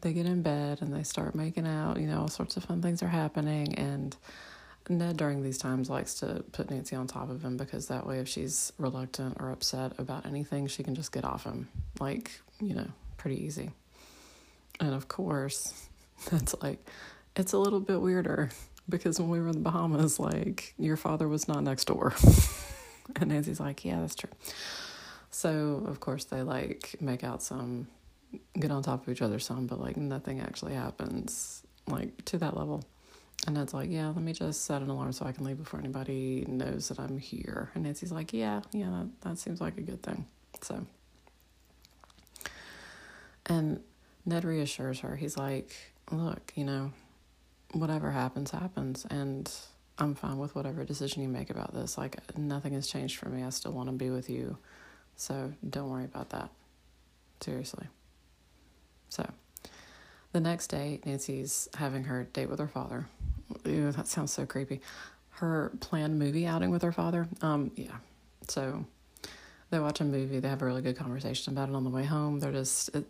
[0.00, 2.82] they get in bed and they start making out, you know, all sorts of fun
[2.82, 4.16] things are happening and
[4.90, 8.20] Ned during these times likes to put Nancy on top of him because that way
[8.20, 11.68] if she's reluctant or upset about anything, she can just get off him.
[12.00, 12.86] Like, you know,
[13.18, 13.70] pretty easy.
[14.80, 15.74] And of course,
[16.30, 16.78] that's like
[17.36, 18.50] it's a little bit weirder
[18.88, 22.14] because when we were in the Bahamas, like your father was not next door.
[23.20, 24.30] And Nancy's like, yeah, that's true.
[25.30, 27.88] So, of course, they like make out some,
[28.58, 32.56] get on top of each other some, but like nothing actually happens like to that
[32.56, 32.84] level.
[33.46, 35.78] And Ned's like, yeah, let me just set an alarm so I can leave before
[35.78, 37.70] anybody knows that I'm here.
[37.74, 40.26] And Nancy's like, yeah, yeah, that, that seems like a good thing.
[40.60, 40.84] So,
[43.46, 43.80] and
[44.26, 45.16] Ned reassures her.
[45.16, 45.74] He's like,
[46.10, 46.92] look, you know,
[47.72, 49.06] whatever happens, happens.
[49.08, 49.50] And
[49.98, 51.98] I'm fine with whatever decision you make about this.
[51.98, 53.42] Like, nothing has changed for me.
[53.42, 54.56] I still want to be with you.
[55.16, 56.50] So, don't worry about that.
[57.40, 57.86] Seriously.
[59.08, 59.28] So,
[60.32, 63.06] the next day, Nancy's having her date with her father.
[63.64, 64.80] Ew, that sounds so creepy.
[65.30, 67.26] Her planned movie outing with her father.
[67.42, 67.96] Um, yeah.
[68.46, 68.84] So,
[69.70, 70.38] they watch a movie.
[70.38, 72.38] They have a really good conversation about it on the way home.
[72.38, 73.04] They're just, it,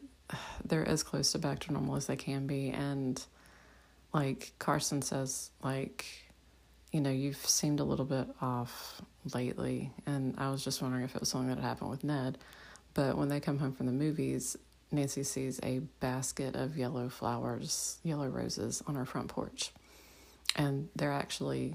[0.65, 2.71] they're as close to back to normal as they can be.
[2.71, 3.23] And,
[4.15, 6.07] like, Carson says, like,
[6.93, 9.03] you know, you've seemed a little bit off
[9.35, 12.39] lately, and I was just wondering if it was something that had happened with Ned.
[12.95, 14.57] But when they come home from the movies,
[14.91, 19.73] Nancy sees a basket of yellow flowers, yellow roses on her front porch.
[20.57, 21.75] And they're actually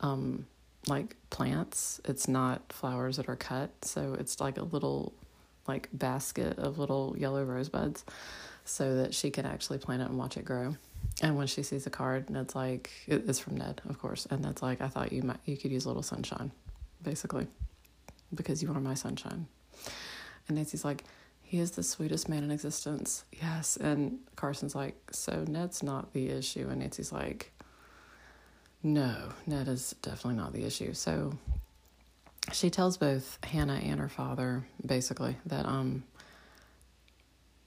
[0.00, 0.46] um,
[0.86, 2.00] like plants.
[2.04, 3.70] It's not flowers that are cut.
[3.82, 5.14] So it's like a little
[5.66, 8.04] like basket of little yellow rosebuds
[8.66, 10.76] so that she can actually plant it and watch it grow.
[11.22, 14.26] And when she sees the card, Ned's like, it's from Ned, of course.
[14.30, 16.50] And Ned's like, I thought you might, you could use a little sunshine,
[17.02, 17.46] basically,
[18.34, 19.46] because you are my sunshine.
[20.48, 21.04] And Nancy's like,
[21.42, 23.24] he is the sweetest man in existence.
[23.32, 23.76] Yes.
[23.76, 26.68] And Carson's like, so Ned's not the issue.
[26.68, 27.52] And Nancy's like,
[28.82, 30.94] no, Ned is definitely not the issue.
[30.94, 31.38] So
[32.52, 36.04] she tells both Hannah and her father, basically, that um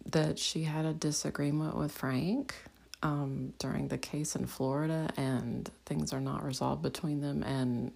[0.06, 2.56] that she had a disagreement with Frank
[3.04, 7.92] um, during the case in Florida, and things are not resolved between them, and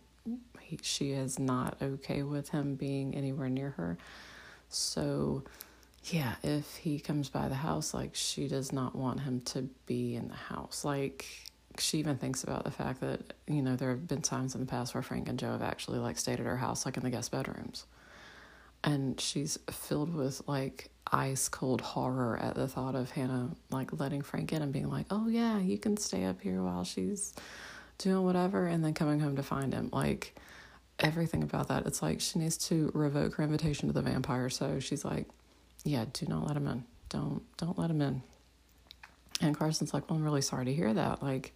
[0.59, 3.97] he, she is not okay with him being anywhere near her.
[4.69, 5.43] So,
[6.05, 10.15] yeah, if he comes by the house, like she does not want him to be
[10.15, 10.83] in the house.
[10.85, 11.25] Like
[11.77, 14.67] she even thinks about the fact that you know there have been times in the
[14.67, 17.09] past where Frank and Joe have actually like stayed at her house, like in the
[17.09, 17.85] guest bedrooms,
[18.84, 24.22] and she's filled with like ice cold horror at the thought of Hannah like letting
[24.22, 27.34] Frank in and being like, "Oh yeah, you can stay up here while she's
[27.98, 29.89] doing whatever," and then coming home to find him.
[29.91, 30.36] Like
[31.00, 34.50] everything about that, it's like she needs to revoke her invitation to the vampire.
[34.50, 35.28] So she's like,
[35.84, 36.84] "Yeah, do not let him in.
[37.10, 38.22] Don't don't let him in."
[39.41, 41.22] And Carson's like, "Well, I'm really sorry to hear that.
[41.22, 41.54] Like,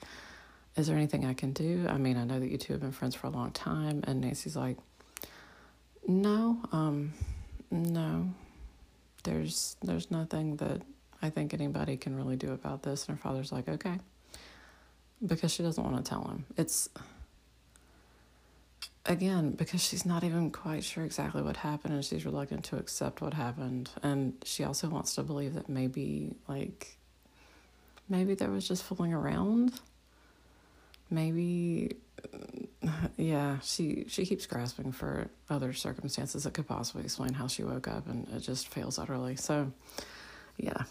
[0.76, 1.86] is there anything I can do?
[1.88, 4.22] I mean, I know that you two have been friends for a long time." And
[4.22, 4.78] Nancy's like,
[6.08, 7.13] "No, um,
[7.72, 8.30] no."
[9.26, 10.82] there's there's nothing that
[11.22, 13.08] I think anybody can really do about this.
[13.08, 14.00] And her father's like, okay,
[15.26, 16.46] because she doesn't want to tell him.
[16.56, 16.88] It's
[19.06, 23.22] again because she's not even quite sure exactly what happened, and she's reluctant to accept
[23.22, 26.98] what happened, and she also wants to believe that maybe like
[28.08, 29.82] maybe there was just fooling around.
[31.10, 31.98] Maybe
[33.17, 37.88] yeah, she she keeps grasping for other circumstances that could possibly explain how she woke
[37.88, 39.36] up, and it just fails utterly.
[39.36, 39.71] So,
[40.58, 40.84] yeah.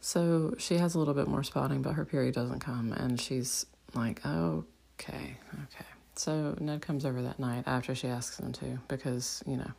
[0.00, 3.66] So she has a little bit more spotting, but her period doesn't come, and she's
[3.94, 9.42] like, "Okay, okay." So Ned comes over that night after she asks him to, because
[9.46, 9.70] you know,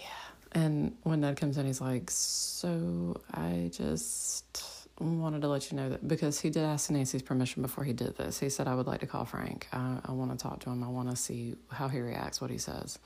[0.00, 0.06] yeah.
[0.52, 4.60] And when Ned comes in, he's like, So I just
[5.00, 8.16] wanted to let you know that because he did ask Nancy's permission before he did
[8.16, 8.40] this.
[8.40, 9.68] He said, I would like to call Frank.
[9.72, 10.82] I, I want to talk to him.
[10.82, 12.98] I want to see how he reacts, what he says,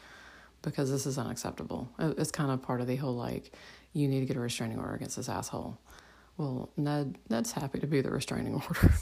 [0.62, 1.88] because this is unacceptable.
[1.98, 3.52] It's kind of part of the whole like,
[3.92, 5.78] you need to get a restraining order against this asshole.
[6.38, 8.92] Well, Ned Ned's happy to be the restraining order.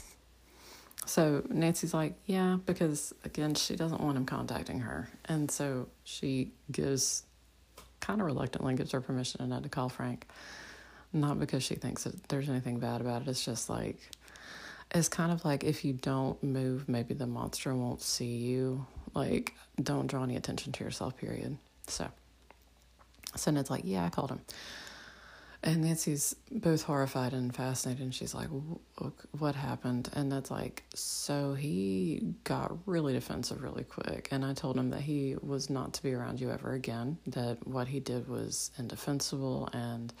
[1.05, 6.51] so Nancy's like, yeah, because again, she doesn't want him contacting her, and so she
[6.71, 7.23] gives
[8.01, 10.27] kind of reluctantly gives her permission to Ned to call Frank.
[11.13, 13.27] Not because she thinks that there's anything bad about it.
[13.27, 13.99] It's just like
[14.93, 18.85] it's kind of like if you don't move, maybe the monster won't see you.
[19.13, 21.57] Like, don't draw any attention to yourself, period.
[21.87, 22.07] So,
[23.35, 24.41] so Ned's like, yeah, I called him.
[25.63, 28.01] And Nancy's both horrified and fascinated.
[28.01, 28.49] And she's like,
[29.37, 30.09] What happened?
[30.13, 34.29] And that's like, So he got really defensive really quick.
[34.31, 37.65] And I told him that he was not to be around you ever again, that
[37.67, 40.11] what he did was indefensible, and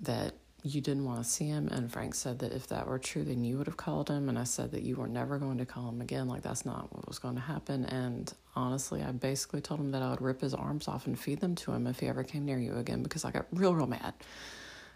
[0.00, 0.34] that
[0.66, 1.68] you didn't want to see him.
[1.68, 4.28] And Frank said that if that were true, then you would have called him.
[4.28, 6.28] And I said that you were never going to call him again.
[6.28, 7.84] Like, that's not what was going to happen.
[7.84, 11.40] And honestly, I basically told him that I would rip his arms off and feed
[11.40, 13.86] them to him if he ever came near you again because I got real, real
[13.86, 14.14] mad.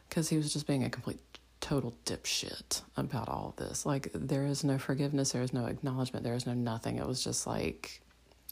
[0.09, 1.21] Because he was just being a complete,
[1.61, 3.87] total dipshit about all this.
[3.87, 6.97] Like, there is no forgiveness, there is no acknowledgement, there is no nothing.
[6.97, 8.01] It was just like,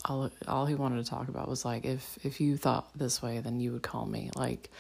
[0.05, 3.41] all all he wanted to talk about was like if if you thought this way
[3.41, 4.71] then you would call me like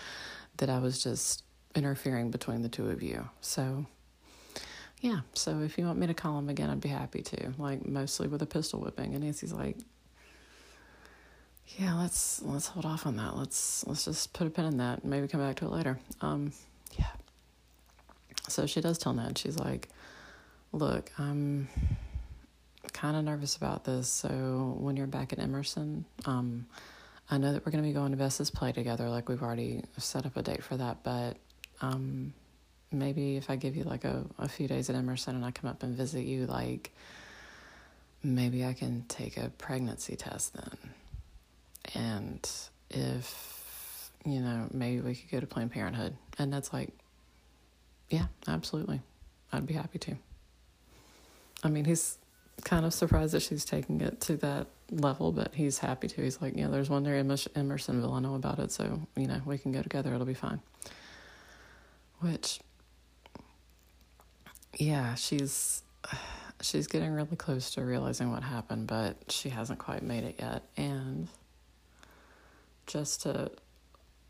[0.59, 1.43] that I was just
[1.75, 3.29] interfering between the two of you.
[3.41, 3.87] So,
[5.01, 5.21] yeah.
[5.35, 7.53] So if you want me to call him again, I'd be happy to.
[7.59, 9.15] Like mostly with a pistol whipping.
[9.15, 9.77] And Nancy's like,
[11.77, 13.37] yeah, let's let's hold off on that.
[13.37, 15.99] Let's let's just put a pin in that and maybe come back to it later.
[16.21, 16.53] Um,
[16.99, 17.07] yeah.
[18.49, 19.37] So she does tell Ned.
[19.37, 19.89] She's like,
[20.73, 21.69] look, I'm
[22.93, 24.09] kind of nervous about this.
[24.09, 26.67] So when you're back at Emerson, um,
[27.31, 29.09] I know that we're going to be going to Bess's play together.
[29.09, 31.37] Like we've already set up a date for that, but
[31.81, 32.33] um,
[32.91, 35.71] maybe if I give you like a, a few days at Emerson and I come
[35.71, 36.91] up and visit you, like
[38.23, 40.79] maybe I can take a pregnancy test then.
[41.95, 42.51] And
[42.91, 46.17] if, you know, maybe we could go to Planned Parenthood.
[46.39, 46.91] And that's like,
[48.11, 49.01] yeah, absolutely.
[49.53, 50.17] I'd be happy to.
[51.63, 52.19] I mean, he's
[52.65, 56.23] kind of surprised that she's taking it to that level, but he's happy to.
[56.23, 58.13] He's like, yeah, there's one there in Emersonville.
[58.13, 60.15] I know about it, so you know we can go together.
[60.15, 60.61] It'll be fine.
[62.21, 62.61] Which,
[64.77, 65.83] yeah, she's
[66.61, 70.63] she's getting really close to realizing what happened, but she hasn't quite made it yet.
[70.77, 71.29] And
[72.87, 73.51] just to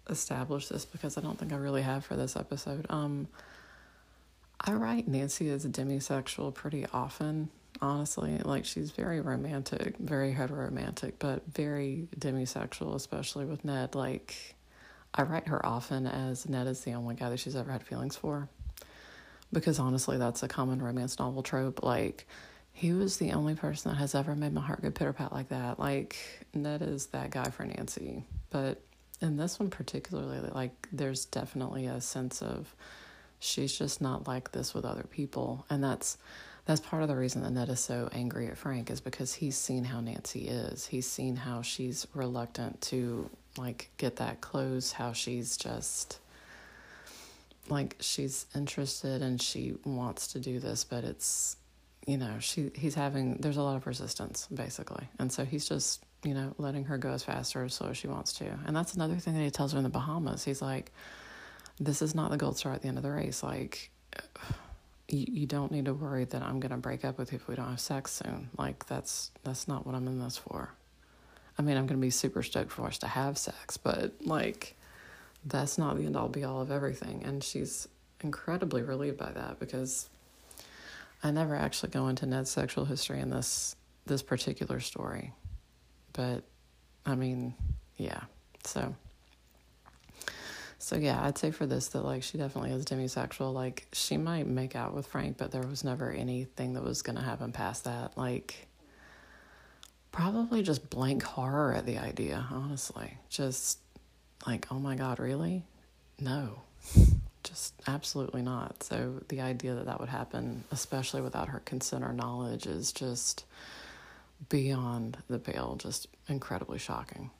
[0.08, 3.28] establish this, because I don't think I really have for this episode, um,
[4.60, 7.50] I write Nancy as a demisexual pretty often.
[7.80, 13.94] Honestly, like she's very romantic, very heteromantic, but very demisexual, especially with Ned.
[13.94, 14.56] Like
[15.14, 18.16] I write her often as Ned is the only guy that she's ever had feelings
[18.16, 18.48] for.
[19.52, 21.82] Because honestly, that's a common romance novel trope.
[21.82, 22.26] Like,
[22.72, 25.48] he was the only person that has ever made my heart go pitter pat like
[25.48, 25.78] that.
[25.78, 26.16] Like,
[26.54, 28.24] Ned is that guy for Nancy.
[28.50, 28.82] But
[29.20, 32.74] in this one particularly, like, there's definitely a sense of
[33.40, 35.64] she's just not like this with other people.
[35.70, 36.18] And that's
[36.66, 39.56] that's part of the reason that Ned is so angry at Frank is because he's
[39.56, 40.86] seen how Nancy is.
[40.86, 46.18] He's seen how she's reluctant to like get that close, how she's just
[47.68, 51.56] like she's interested and she wants to do this, but it's
[52.06, 55.06] you know, she he's having there's a lot of resistance basically.
[55.18, 57.98] And so he's just, you know, letting her go as fast or as slow as
[57.98, 58.46] she wants to.
[58.66, 60.44] And that's another thing that he tells her in the Bahamas.
[60.44, 60.90] He's like,
[61.78, 63.42] This is not the gold star at the end of the race.
[63.42, 63.90] Like
[65.08, 67.56] you, you don't need to worry that I'm gonna break up with you if we
[67.56, 68.48] don't have sex soon.
[68.56, 70.72] Like that's that's not what I'm in this for.
[71.58, 74.76] I mean, I'm going to be super stoked for us to have sex, but like,
[75.44, 77.22] that's not the end all be all of everything.
[77.24, 77.88] And she's
[78.20, 80.08] incredibly relieved by that because
[81.22, 83.74] I never actually go into Ned's sexual history in this
[84.06, 85.32] this particular story.
[86.12, 86.44] But
[87.04, 87.54] I mean,
[87.96, 88.20] yeah.
[88.64, 88.94] So
[90.78, 93.52] so yeah, I'd say for this that like she definitely is demisexual.
[93.52, 97.22] Like she might make out with Frank, but there was never anything that was gonna
[97.22, 98.16] happen past that.
[98.16, 98.67] Like
[100.12, 103.18] probably just blank horror at the idea, honestly.
[103.28, 103.78] Just
[104.46, 105.64] like, oh my God, really?
[106.20, 106.62] No,
[107.42, 108.82] just absolutely not.
[108.82, 113.44] So the idea that that would happen, especially without her consent or knowledge, is just
[114.48, 117.30] beyond the pale, just incredibly shocking.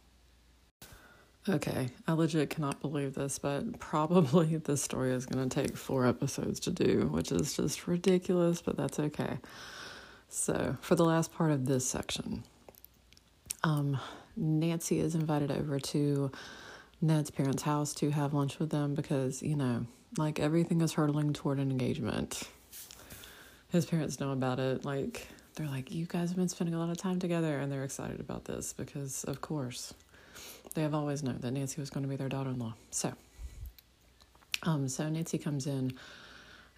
[1.49, 6.07] Okay, I legit cannot believe this, but probably this story is going to take four
[6.07, 9.39] episodes to do, which is just ridiculous, but that's okay.
[10.29, 12.45] So, for the last part of this section,
[13.63, 13.99] um,
[14.37, 16.31] Nancy is invited over to
[17.01, 19.87] Ned's parents' house to have lunch with them because, you know,
[20.17, 22.43] like everything is hurtling toward an engagement.
[23.71, 24.85] His parents know about it.
[24.85, 27.85] Like, they're like, you guys have been spending a lot of time together, and they're
[27.85, 29.93] excited about this because, of course,
[30.75, 32.75] they have always known that Nancy was going to be their daughter in law.
[32.91, 33.13] So,
[34.63, 35.93] um, so Nancy comes in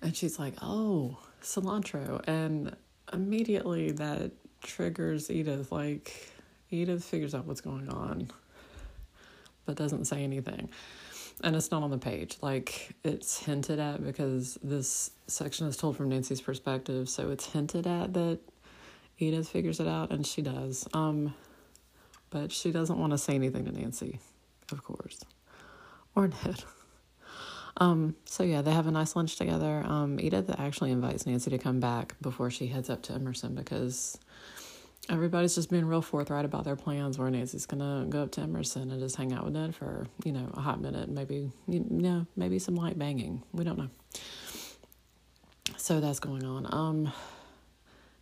[0.02, 2.26] and she's like, oh, cilantro.
[2.26, 2.74] And
[3.12, 5.70] immediately that triggers Edith.
[5.70, 6.32] Like,
[6.70, 8.30] Edith figures out what's going on,
[9.66, 10.68] but doesn't say anything.
[11.42, 12.36] And it's not on the page.
[12.42, 17.08] Like, it's hinted at because this section is told from Nancy's perspective.
[17.08, 18.40] So it's hinted at that
[19.18, 20.88] Edith figures it out, and she does.
[20.92, 21.34] Um,
[22.30, 24.18] but she doesn't want to say anything to Nancy,
[24.72, 25.20] of course,
[26.14, 26.64] or Ned.
[27.76, 29.82] Um, so yeah, they have a nice lunch together.
[29.86, 34.18] Um, Edith actually invites Nancy to come back before she heads up to Emerson because
[35.10, 37.18] everybody's just being real forthright about their plans.
[37.18, 40.32] Where Nancy's gonna go up to Emerson and just hang out with Ned for you
[40.32, 43.42] know a hot minute, maybe you know maybe some light banging.
[43.52, 43.90] We don't know.
[45.76, 46.66] So that's going on.
[46.72, 47.12] Um,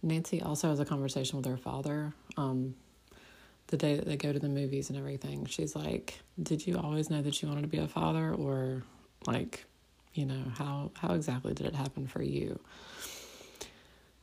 [0.03, 2.14] Nancy also has a conversation with her father.
[2.36, 2.74] Um,
[3.66, 7.11] the day that they go to the movies and everything, she's like, "Did you always
[7.11, 8.82] know that you wanted to be a father, or
[9.26, 9.64] like,
[10.14, 12.59] you know, how how exactly did it happen for you?"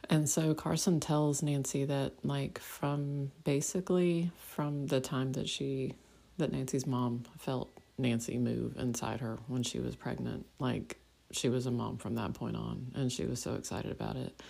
[0.09, 5.95] And so Carson tells Nancy that like from basically from the time that she
[6.37, 10.97] that Nancy's mom felt Nancy move inside her when she was pregnant, like
[11.31, 14.41] she was a mom from that point on and she was so excited about it.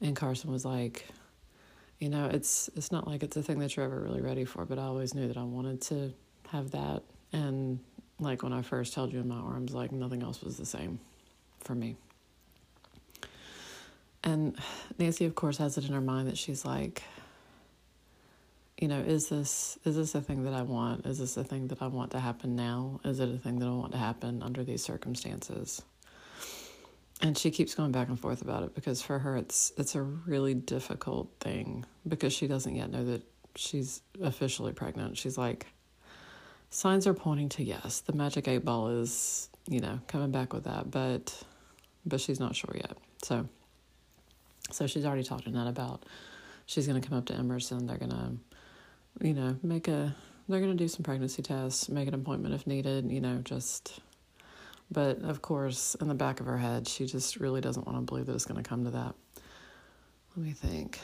[0.00, 1.06] And Carson was like,
[1.98, 4.64] you know, it's it's not like it's a thing that you're ever really ready for,
[4.64, 6.12] but I always knew that I wanted to
[6.48, 7.80] have that and
[8.18, 11.00] like when I first held you in my arms, like nothing else was the same
[11.60, 11.96] for me.
[14.26, 14.56] And
[14.98, 17.04] Nancy, of course, has it in her mind that she's like,
[18.76, 21.06] you know, is this is this a thing that I want?
[21.06, 23.00] Is this a thing that I want to happen now?
[23.04, 25.80] Is it a thing that I want to happen under these circumstances?
[27.22, 30.02] And she keeps going back and forth about it because for her it's it's a
[30.02, 33.22] really difficult thing because she doesn't yet know that
[33.54, 35.16] she's officially pregnant.
[35.16, 35.66] She's like
[36.68, 38.00] signs are pointing to yes.
[38.00, 41.32] The magic eight ball is, you know, coming back with that, but
[42.04, 42.98] but she's not sure yet.
[43.22, 43.48] So
[44.70, 46.04] so she's already talked to Ned about
[46.66, 47.86] she's going to come up to Emerson.
[47.86, 48.32] They're going to,
[49.26, 50.14] you know, make a,
[50.48, 54.00] they're going to do some pregnancy tests, make an appointment if needed, you know, just,
[54.90, 58.02] but of course, in the back of her head, she just really doesn't want to
[58.02, 59.14] believe that it's going to come to that.
[60.36, 60.98] Let me think.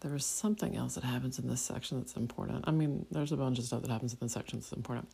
[0.00, 2.64] There was something else that happens in this section that's important.
[2.66, 5.08] I mean, there's a bunch of stuff that happens in this section that's important.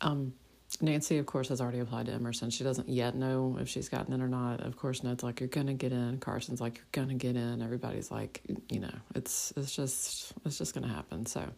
[0.00, 0.32] Um,
[0.80, 2.50] Nancy, of course, has already applied to Emerson.
[2.50, 4.60] She doesn't yet know if she's gotten in or not.
[4.60, 8.10] Of course, Ned's like, "You're gonna get in." Carson's like, "You're gonna get in." Everybody's
[8.10, 11.24] like, you know, it's it's just it's just gonna happen.
[11.26, 11.48] So,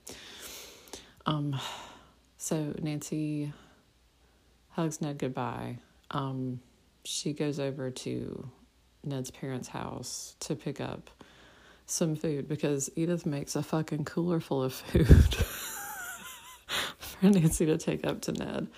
[1.27, 1.59] um,
[2.39, 3.53] so Nancy
[4.71, 5.79] hugs Ned goodbye.
[6.13, 6.61] Um,
[7.05, 8.49] she goes over to
[9.05, 11.11] Ned's parents' house to pick up
[11.87, 15.37] some food because Edith makes a fucking cooler full of food
[17.21, 18.69] for Nancy to take up to Ned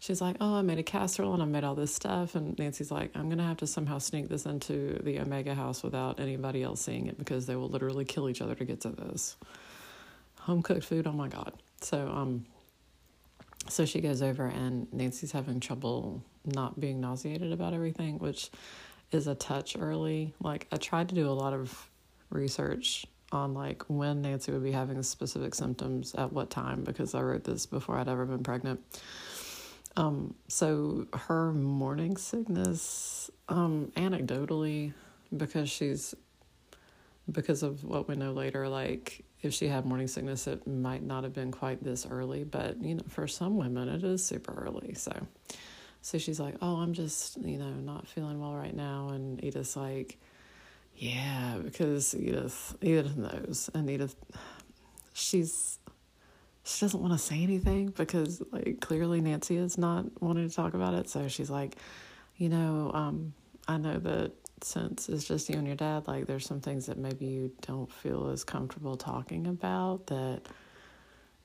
[0.00, 2.34] she's like, Oh, I made a casserole and I made all this stuff.
[2.34, 5.82] And Nancy's like, I'm going to have to somehow sneak this into the Omega house
[5.82, 8.90] without anybody else seeing it because they will literally kill each other to get to
[8.90, 9.36] this.
[10.40, 11.52] Home cooked food, oh my God.
[11.80, 12.46] So, um,
[13.68, 18.50] so she goes over and Nancy's having trouble not being nauseated about everything, which
[19.12, 20.34] is a touch early.
[20.40, 21.90] Like, I tried to do a lot of
[22.30, 27.20] research on like when Nancy would be having specific symptoms at what time because I
[27.20, 28.80] wrote this before I'd ever been pregnant.
[29.96, 34.92] Um, so her morning sickness, um, anecdotally,
[35.36, 36.14] because she's
[37.30, 41.24] because of what we know later, like if she had morning sickness, it might not
[41.24, 44.94] have been quite this early, but you know, for some women, it is super early.
[44.94, 45.12] So,
[46.00, 49.76] so she's like, "Oh, I'm just you know not feeling well right now," and Edith's
[49.76, 50.18] like,
[50.98, 54.16] "Yeah," because Edith Edith knows, and Edith,
[55.12, 55.78] she's
[56.64, 60.74] she doesn't want to say anything because like clearly Nancy is not wanting to talk
[60.74, 61.08] about it.
[61.08, 61.76] So she's like,
[62.36, 63.32] you know, um,
[63.66, 64.32] I know that
[64.62, 67.90] since it's just you and your dad, like there's some things that maybe you don't
[67.90, 70.42] feel as comfortable talking about that,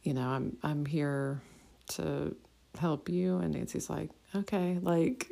[0.01, 1.41] you know, I'm I'm here
[1.89, 2.36] to
[2.78, 5.32] help you and Nancy's like, Okay, like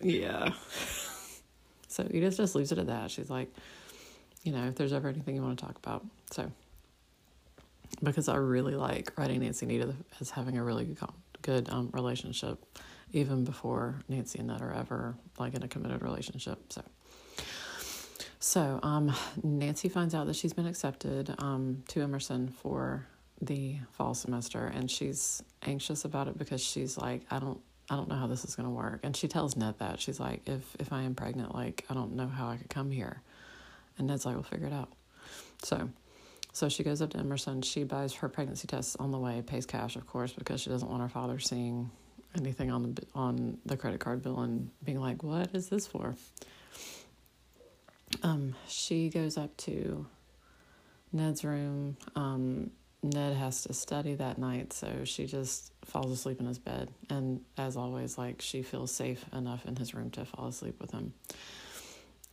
[0.00, 0.52] yeah.
[1.94, 3.10] so Edith just leaves it at that.
[3.12, 3.54] She's like,
[4.42, 6.04] you know, if there's ever anything you want to talk about.
[6.32, 6.50] So
[8.02, 10.98] because I really like writing Nancy and Edith as having a really good,
[11.42, 12.58] good um, relationship,
[13.12, 16.72] even before Nancy and Ned are ever like in a committed relationship.
[16.72, 16.82] So,
[18.40, 19.14] so um,
[19.44, 23.06] Nancy finds out that she's been accepted um, to Emerson for
[23.40, 27.60] the fall semester and she's anxious about it because she's like, I don't
[27.90, 29.00] I don't know how this is going to work.
[29.02, 30.00] And she tells Ned that.
[30.00, 32.90] She's like, if if I am pregnant, like I don't know how I could come
[32.90, 33.20] here.
[33.98, 34.92] And Ned's like, we'll figure it out.
[35.62, 35.90] So
[36.52, 37.62] so she goes up to Emerson.
[37.62, 40.88] She buys her pregnancy tests on the way, pays cash, of course, because she doesn't
[40.88, 41.90] want her father seeing
[42.38, 46.14] anything on the on the credit card bill and being like, "What is this for?"
[48.22, 50.06] Um, she goes up to
[51.12, 51.96] Ned's room.
[52.14, 52.70] Um,
[53.04, 56.90] Ned has to study that night, so she just falls asleep in his bed.
[57.10, 60.90] And as always, like she feels safe enough in his room to fall asleep with
[60.90, 61.12] him.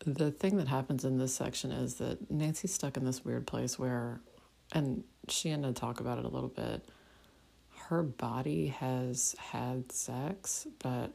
[0.05, 3.77] The thing that happens in this section is that Nancy's stuck in this weird place
[3.77, 4.21] where,
[4.71, 6.87] and she and Ned talk about it a little bit.
[7.87, 11.11] Her body has had sex, but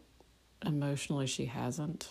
[0.64, 2.10] emotionally she hasn't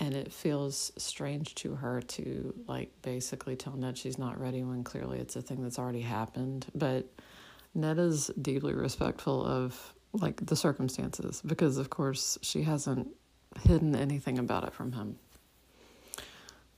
[0.00, 4.82] and it feels strange to her to like basically tell Ned she's not ready when
[4.82, 6.66] clearly it's a thing that's already happened.
[6.74, 7.06] But
[7.74, 13.08] Ned is deeply respectful of like the circumstances because of course she hasn't
[13.62, 15.18] hidden anything about it from him.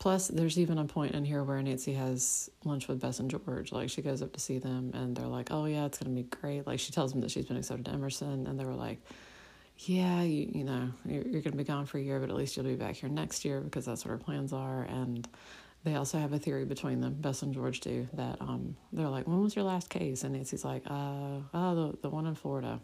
[0.00, 3.70] Plus, there's even a point in here where Nancy has lunch with Bess and George.
[3.70, 6.24] Like, she goes up to see them, and they're like, "Oh yeah, it's gonna be
[6.24, 8.98] great." Like, she tells them that she's been accepted to Emerson, and they were like,
[9.88, 12.36] yeah, you, you know, you're, you're going to be gone for a year, but at
[12.36, 14.82] least you'll be back here next year because that's what our plans are.
[14.82, 15.26] And
[15.84, 19.26] they also have a theory between them, Bess and George do, that um, they're like,
[19.26, 20.24] when was your last case?
[20.24, 22.80] And Nancy's like, uh, oh, the, the one in Florida.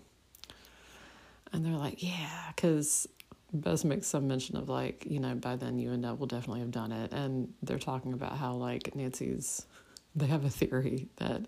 [1.52, 3.08] And they're like, yeah, because
[3.52, 6.60] Bess makes some mention of like, you know, by then you and Ned will definitely
[6.60, 7.12] have done it.
[7.12, 9.66] And they're talking about how like Nancy's,
[10.14, 11.42] they have a theory that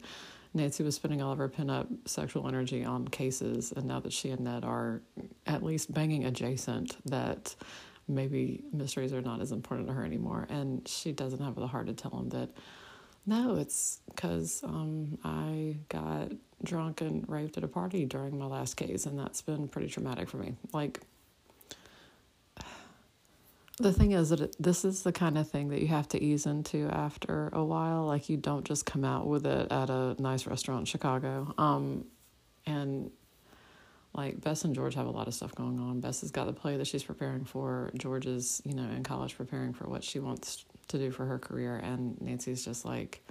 [0.52, 4.30] Nancy was spending all of her pin-up sexual energy on cases, and now that she
[4.30, 5.00] and Ned are
[5.46, 7.54] at least banging adjacent, that
[8.08, 10.46] maybe mysteries are not as important to her anymore.
[10.50, 12.50] And she doesn't have the heart to tell him that,
[13.26, 16.32] no, it's because um, I got
[16.64, 20.28] drunk and raped at a party during my last case, and that's been pretty traumatic
[20.28, 20.54] for me.
[20.72, 21.00] Like,
[23.80, 26.46] the thing is that this is the kind of thing that you have to ease
[26.46, 28.04] into after a while.
[28.06, 31.54] Like you don't just come out with it at a nice restaurant in Chicago.
[31.58, 32.04] Um,
[32.66, 33.10] and
[34.12, 36.00] like Bess and George have a lot of stuff going on.
[36.00, 37.90] Bess has got the play that she's preparing for.
[37.96, 41.38] George is, you know, in college preparing for what she wants to do for her
[41.38, 41.76] career.
[41.76, 43.22] And Nancy's just like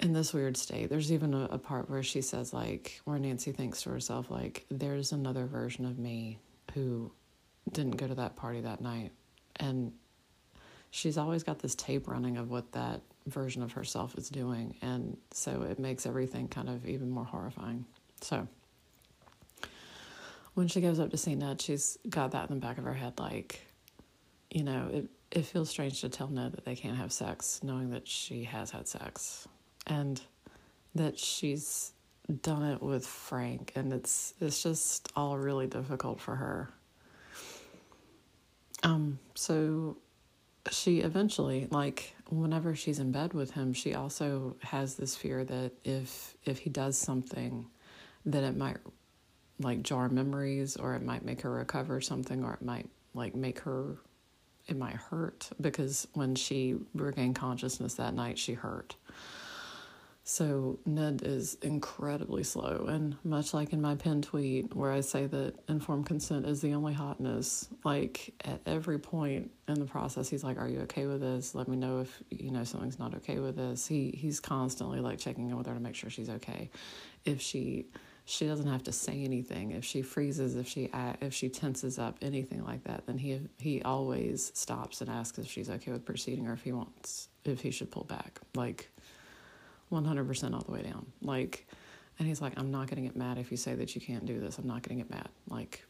[0.00, 0.88] in this weird state.
[0.88, 4.64] There's even a, a part where she says, like, where Nancy thinks to herself, like,
[4.70, 6.38] there's another version of me
[6.74, 7.10] who
[7.72, 9.12] didn't go to that party that night.
[9.56, 9.92] And
[10.90, 14.74] she's always got this tape running of what that version of herself is doing.
[14.82, 17.84] And so it makes everything kind of even more horrifying.
[18.20, 18.48] So
[20.54, 22.94] when she goes up to see Ned, she's got that in the back of her
[22.94, 23.60] head like,
[24.50, 27.90] you know, it, it feels strange to tell Ned that they can't have sex, knowing
[27.90, 29.46] that she has had sex.
[29.86, 30.20] And
[30.94, 31.92] that she's
[32.42, 36.70] done it with Frank and it's it's just all really difficult for her
[38.82, 39.96] um, so
[40.70, 45.72] she eventually, like whenever she's in bed with him, she also has this fear that
[45.84, 47.66] if if he does something,
[48.26, 48.78] that it might
[49.60, 53.60] like jar memories, or it might make her recover something, or it might like make
[53.60, 53.98] her
[54.68, 58.94] it might hurt because when she regained consciousness that night, she hurt.
[60.30, 65.24] So Ned is incredibly slow, and much like in my pinned tweet where I say
[65.24, 70.44] that informed consent is the only hotness, like at every point in the process, he's
[70.44, 71.54] like, "Are you okay with this?
[71.54, 75.18] Let me know if you know something's not okay with this." He he's constantly like
[75.18, 76.70] checking in with her to make sure she's okay.
[77.24, 77.86] If she
[78.26, 79.70] she doesn't have to say anything.
[79.70, 80.90] If she freezes, if she
[81.22, 85.50] if she tenses up, anything like that, then he he always stops and asks if
[85.50, 88.40] she's okay with proceeding or if he wants if he should pull back.
[88.54, 88.90] Like
[89.92, 91.06] 100% all the way down.
[91.22, 91.66] Like,
[92.18, 94.26] and he's like, I'm not going to get mad if you say that you can't
[94.26, 94.58] do this.
[94.58, 95.28] I'm not going to get mad.
[95.48, 95.84] Like,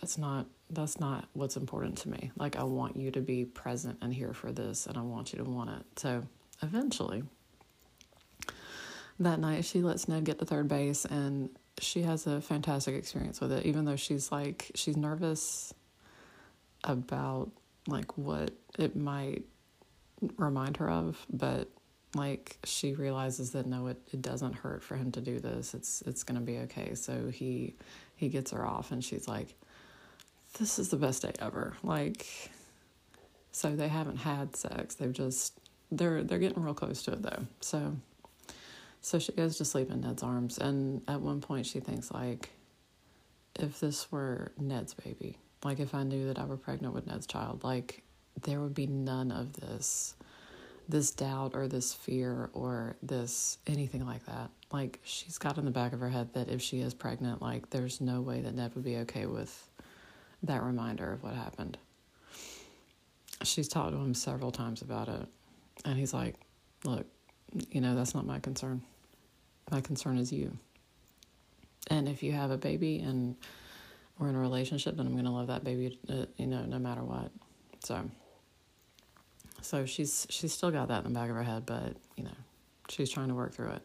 [0.00, 2.32] that's not that's not what's important to me.
[2.36, 5.38] Like, I want you to be present and here for this, and I want you
[5.38, 5.84] to want it.
[5.96, 6.22] So,
[6.62, 7.22] eventually,
[9.20, 13.40] that night, she lets Ned get to third base, and she has a fantastic experience
[13.40, 13.66] with it.
[13.66, 15.72] Even though she's like she's nervous
[16.82, 17.50] about
[17.86, 19.44] like what it might
[20.36, 21.68] remind her of, but
[22.14, 25.74] like she realizes that no it, it doesn't hurt for him to do this.
[25.74, 26.94] It's it's to be okay.
[26.94, 27.74] So he
[28.16, 29.54] he gets her off and she's like
[30.58, 31.74] this is the best day ever.
[31.82, 32.26] Like
[33.52, 34.94] so they haven't had sex.
[34.94, 35.58] They've just
[35.90, 37.46] they're they're getting real close to it though.
[37.60, 37.96] So
[39.00, 40.58] so she goes to sleep in Ned's arms.
[40.58, 42.50] And at one point she thinks like
[43.58, 47.26] if this were Ned's baby like if I knew that I were pregnant with Ned's
[47.26, 48.02] child like
[48.42, 50.14] there would be none of this
[50.88, 54.50] this doubt or this fear or this anything like that.
[54.72, 57.70] Like she's got in the back of her head that if she is pregnant, like
[57.70, 59.68] there's no way that Ned would be okay with
[60.42, 61.78] that reminder of what happened.
[63.42, 65.26] She's talked to him several times about it,
[65.84, 66.36] and he's like,
[66.84, 67.06] Look,
[67.70, 68.82] you know, that's not my concern.
[69.70, 70.56] My concern is you.
[71.88, 73.36] And if you have a baby and
[74.18, 76.78] we're in a relationship, then I'm going to love that baby, uh, you know, no
[76.78, 77.30] matter what.
[77.82, 78.08] So,
[79.64, 82.36] so she's she's still got that in the back of her head, but you know,
[82.88, 83.82] she's trying to work through it.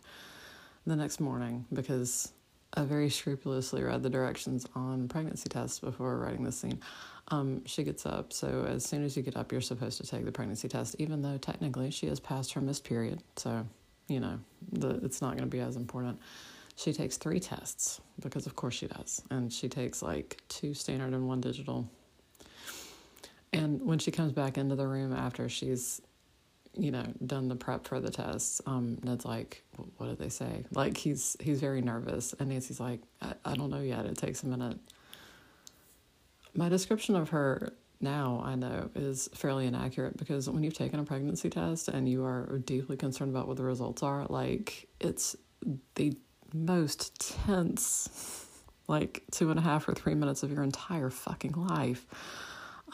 [0.86, 2.32] The next morning, because
[2.73, 6.80] I very scrupulously read the directions on pregnancy tests before writing this scene.
[7.30, 8.32] Um, she gets up.
[8.34, 11.21] So as soon as you get up, you're supposed to take the pregnancy test, even
[11.21, 13.23] though technically she has passed her missed period.
[13.36, 13.65] So,
[14.07, 14.39] you know,
[14.71, 16.19] the, it's not going to be as important.
[16.75, 19.21] She takes three tests because, of course, she does.
[19.30, 21.89] And she takes like two standard and one digital.
[23.52, 26.02] And when she comes back into the room after she's
[26.80, 29.64] you know, done the prep for the test, um, Ned's like,
[29.97, 30.66] what did they say?
[30.72, 34.06] Like he's he's very nervous, and Nancy's like, I, I don't know yet.
[34.06, 34.78] It takes a minute.
[36.56, 41.04] My description of her now, I know, is fairly inaccurate because when you've taken a
[41.04, 45.36] pregnancy test and you are deeply concerned about what the results are, like it's
[45.95, 46.18] the
[46.54, 48.47] most tense,
[48.88, 52.06] like two and a half or three minutes of your entire fucking life.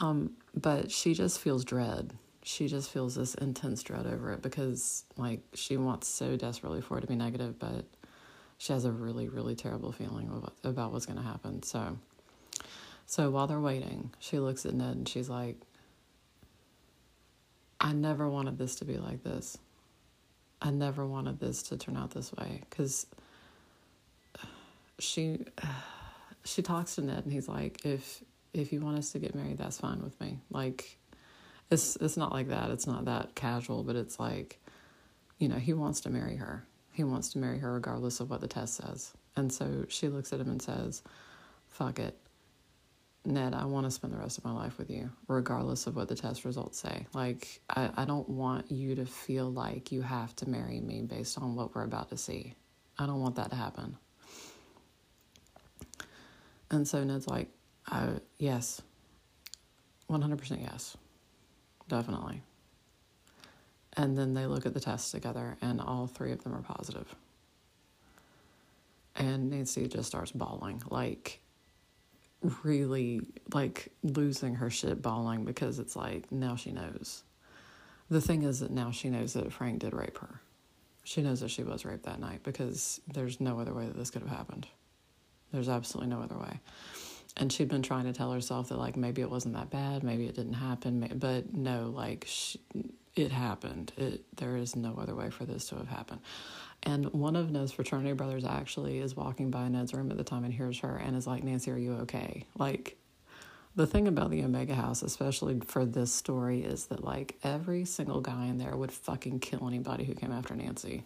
[0.00, 2.12] Um, but she just feels dread.
[2.42, 6.98] She just feels this intense dread over it because like she wants so desperately for
[6.98, 7.84] it to be negative but
[8.58, 11.62] she has a really really terrible feeling about, about what's going to happen.
[11.62, 11.98] So
[13.06, 15.56] so while they're waiting she looks at ned and she's like
[17.80, 19.58] i never wanted this to be like this.
[20.60, 22.62] I never wanted this to turn out this way.
[22.68, 23.06] Because
[24.98, 25.44] she
[26.44, 28.22] she talks to ned and he's like if
[28.52, 30.98] if you want us to get married that's fine with me like
[31.70, 32.70] it's it's not like that.
[32.70, 34.60] It's not that casual, but it's like,
[35.38, 36.66] you know, he wants to marry her.
[36.92, 39.12] He wants to marry her regardless of what the test says.
[39.36, 41.02] And so she looks at him and says,
[41.68, 42.16] "Fuck it,
[43.24, 43.52] Ned.
[43.52, 46.14] I want to spend the rest of my life with you, regardless of what the
[46.14, 47.06] test results say.
[47.12, 51.36] Like, I, I don't want you to feel like you have to marry me based
[51.38, 52.54] on what we're about to see.
[52.98, 53.96] I don't want that to happen."
[56.70, 57.48] And so Ned's like,
[57.88, 58.08] I,
[58.38, 58.82] yes,
[60.10, 60.96] 100% yes
[61.88, 62.42] definitely.
[63.96, 67.14] And then they look at the tests together, and all three of them are positive.
[69.14, 71.40] And Nancy just starts bawling, like
[72.62, 73.22] really
[73.54, 77.24] like losing her shit bawling because it's like now she knows.
[78.10, 80.42] The thing is that now she knows that Frank did rape her.
[81.02, 84.10] She knows that she was raped that night because there's no other way that this
[84.10, 84.66] could have happened.
[85.50, 86.60] There's absolutely no other way
[87.36, 90.26] and she'd been trying to tell herself that like maybe it wasn't that bad maybe
[90.26, 92.58] it didn't happen but no like she,
[93.16, 93.92] it happened.
[93.96, 96.20] It there is no other way for this to have happened.
[96.82, 100.44] And one of ned's fraternity brothers actually is walking by ned's room at the time
[100.44, 102.44] and hears her and is like nancy are you okay?
[102.58, 102.96] Like
[103.74, 108.20] the thing about the omega house especially for this story is that like every single
[108.20, 111.04] guy in there would fucking kill anybody who came after nancy.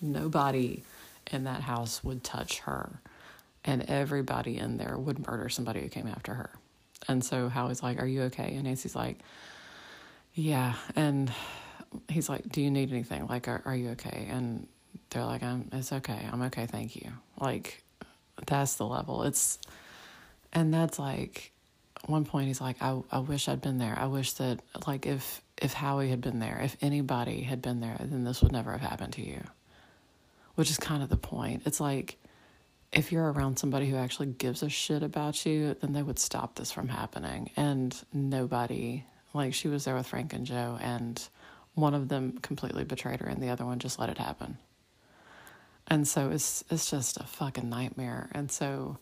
[0.00, 0.84] Nobody
[1.32, 3.00] in that house would touch her
[3.64, 6.50] and everybody in there would murder somebody who came after her.
[7.08, 8.54] And so Howie's like, Are you okay?
[8.54, 9.18] And Nancy's like,
[10.34, 10.74] Yeah.
[10.96, 11.32] And
[12.08, 13.26] he's like, Do you need anything?
[13.26, 14.28] Like, are, are you okay?
[14.30, 14.66] And
[15.10, 16.26] they're like, I'm, It's okay.
[16.30, 16.66] I'm okay.
[16.66, 17.10] Thank you.
[17.40, 17.82] Like,
[18.46, 19.22] that's the level.
[19.24, 19.58] It's,
[20.52, 21.52] and that's like,
[22.06, 23.96] one point he's like, I, I wish I'd been there.
[23.98, 27.96] I wish that, like, if, if Howie had been there, if anybody had been there,
[27.98, 29.42] then this would never have happened to you.
[30.54, 31.62] Which is kind of the point.
[31.64, 32.18] It's like,
[32.94, 36.54] if you're around somebody who actually gives a shit about you, then they would stop
[36.54, 37.50] this from happening.
[37.56, 41.20] And nobody, like she was there with Frank and Joe, and
[41.74, 44.58] one of them completely betrayed her, and the other one just let it happen.
[45.88, 48.30] And so it's it's just a fucking nightmare.
[48.32, 48.98] And so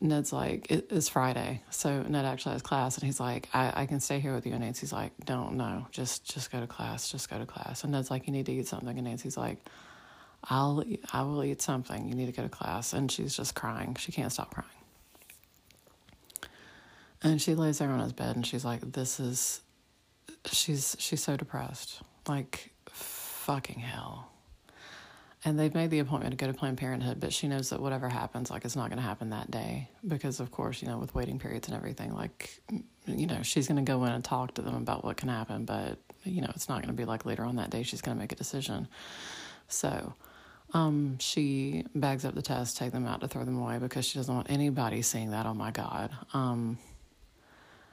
[0.00, 3.86] Ned's like, it, it's Friday, so Ned actually has class, and he's like, I, I
[3.86, 4.52] can stay here with you.
[4.52, 7.84] And Nancy's like, don't no, just just go to class, just go to class.
[7.84, 9.58] And Ned's like, you need to eat something, and Nancy's like
[10.50, 12.08] I'll I will eat something.
[12.08, 13.96] You need to go to class." And she's just crying.
[13.98, 14.68] She can't stop crying.
[17.22, 19.60] And she lays there on his bed and she's like, "This is."
[20.46, 24.30] She's she's so depressed, like fucking hell.
[25.44, 28.08] And they've made the appointment to go to Planned Parenthood, but she knows that whatever
[28.08, 31.14] happens, like it's not going to happen that day because, of course, you know, with
[31.14, 32.58] waiting periods and everything, like,
[33.06, 35.66] you know, she's going to go in and talk to them about what can happen,
[35.66, 38.16] but you know, it's not going to be like later on that day she's going
[38.16, 38.88] to make a decision.
[39.68, 40.14] So,
[40.74, 44.18] um, she bags up the tests, take them out to throw them away because she
[44.18, 45.46] doesn't want anybody seeing that.
[45.46, 46.10] Oh my God.
[46.34, 46.78] Um,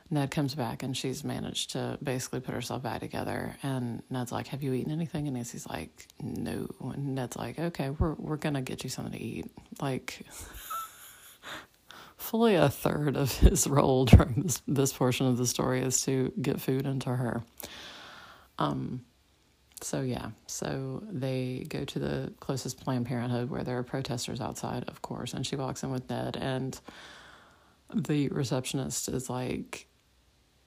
[0.10, 3.56] Ned comes back and she's managed to basically put herself back together.
[3.64, 7.92] And Ned's like, "Have you eaten anything?" And Nancy's like, "No." And Ned's like, "Okay,
[7.92, 10.26] we're we're gonna get you something to eat." Like,
[12.18, 16.34] fully a third of his role during this this portion of the story is to
[16.42, 17.44] get food into her.
[18.60, 19.06] Um.
[19.84, 24.86] So yeah, so they go to the closest Planned Parenthood where there are protesters outside,
[24.88, 26.80] of course, and she walks in with Ned and
[27.94, 29.88] the receptionist is like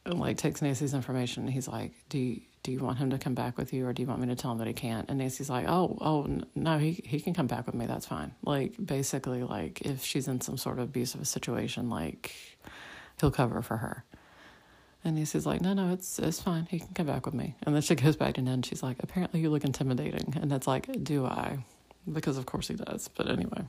[0.06, 1.48] like takes Nancy's information.
[1.48, 4.02] he's like, "Do you, do you want him to come back with you, or do
[4.02, 6.78] you want me to tell him that he can't?" And Nancy's like, "Oh, oh, no,
[6.78, 7.86] he he can come back with me.
[7.86, 12.34] That's fine." Like basically, like if she's in some sort of abusive situation, like
[13.20, 14.04] he'll cover for her.
[15.04, 16.66] And Nancy's like, "No, no, it's it's fine.
[16.70, 18.40] He can come back with me." And then she goes back to.
[18.40, 21.58] And she's like, "Apparently, you look intimidating." And it's like, "Do I?"
[22.10, 23.08] Because of course he does.
[23.08, 23.64] But anyway.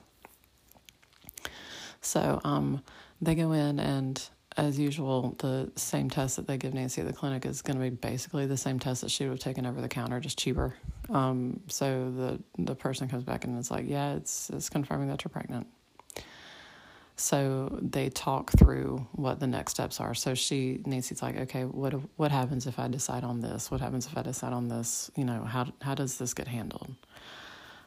[2.01, 2.83] So um,
[3.21, 4.21] they go in and
[4.57, 7.83] as usual, the same test that they give Nancy at the clinic is going to
[7.83, 10.75] be basically the same test that she would have taken over the counter, just cheaper.
[11.09, 15.23] Um, so the the person comes back and it's like, yeah, it's it's confirming that
[15.23, 15.67] you're pregnant.
[17.17, 20.13] So they talk through what the next steps are.
[20.13, 23.71] So she Nancy's like, okay, what what happens if I decide on this?
[23.71, 25.09] What happens if I decide on this?
[25.15, 26.93] You know, how how does this get handled?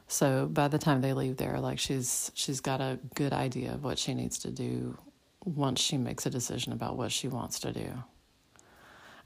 [0.07, 3.85] So by the time they leave there, like she's she's got a good idea of
[3.85, 4.97] what she needs to do
[5.45, 7.93] once she makes a decision about what she wants to do.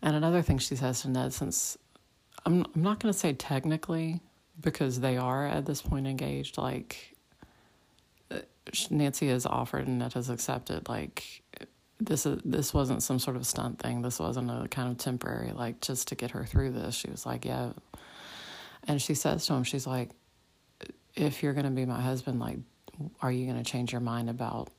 [0.03, 1.79] And another thing she says to Ned, since
[2.45, 4.21] I'm, I'm not going to say technically,
[4.61, 7.12] because they are at this point engaged, like
[8.91, 11.43] Nancy has offered and Ned has accepted, like
[11.99, 14.03] this is this wasn't some sort of stunt thing.
[14.03, 16.95] This wasn't a kind of temporary, like just to get her through this.
[16.95, 17.73] She was like, yeah.
[18.87, 20.11] And she says to him, she's like,
[21.15, 22.59] if you're to be my husband, like,
[23.21, 24.71] are you to change your mind about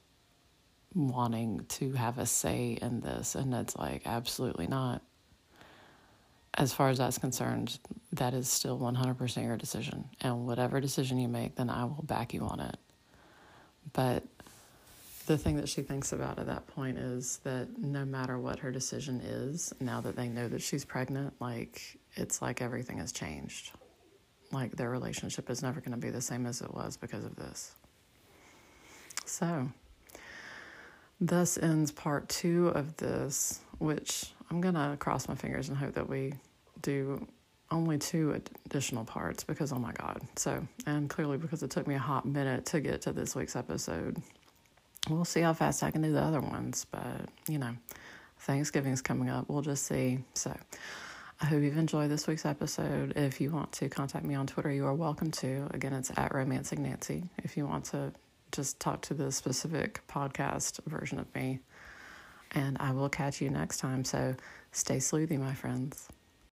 [0.95, 3.35] wanting to have a say in this.
[3.35, 5.01] And Ned's like, absolutely not.
[6.55, 7.79] As far as that's concerned,
[8.13, 10.05] that is still 100% your decision.
[10.21, 12.77] And whatever decision you make, then I will back you on it.
[13.91, 14.23] But
[15.25, 18.71] the thing that she thinks about at that point is that no matter what her
[18.71, 23.71] decision is, now that they know that she's pregnant, like, it's like everything has changed.
[24.51, 27.35] Like, their relationship is never going to be the same as it was because of
[27.35, 27.75] this.
[29.25, 29.69] So,
[31.21, 35.93] Thus ends part two of this, which I'm going to cross my fingers and hope
[35.93, 36.33] that we
[36.81, 37.25] do
[37.73, 40.21] only two additional parts because, oh my God.
[40.35, 43.55] So, and clearly because it took me a hot minute to get to this week's
[43.55, 44.21] episode.
[45.09, 47.75] We'll see how fast I can do the other ones, but you know,
[48.39, 49.49] Thanksgiving's coming up.
[49.49, 50.19] We'll just see.
[50.33, 50.55] So,
[51.41, 53.13] I hope you've enjoyed this week's episode.
[53.17, 55.67] If you want to contact me on Twitter, you are welcome to.
[55.73, 57.23] Again, it's at Romancing Nancy.
[57.39, 58.13] If you want to
[58.53, 61.59] just talk to the specific podcast version of me.
[62.51, 64.05] And I will catch you next time.
[64.05, 64.35] So
[64.71, 66.07] stay sleuthy, my friends.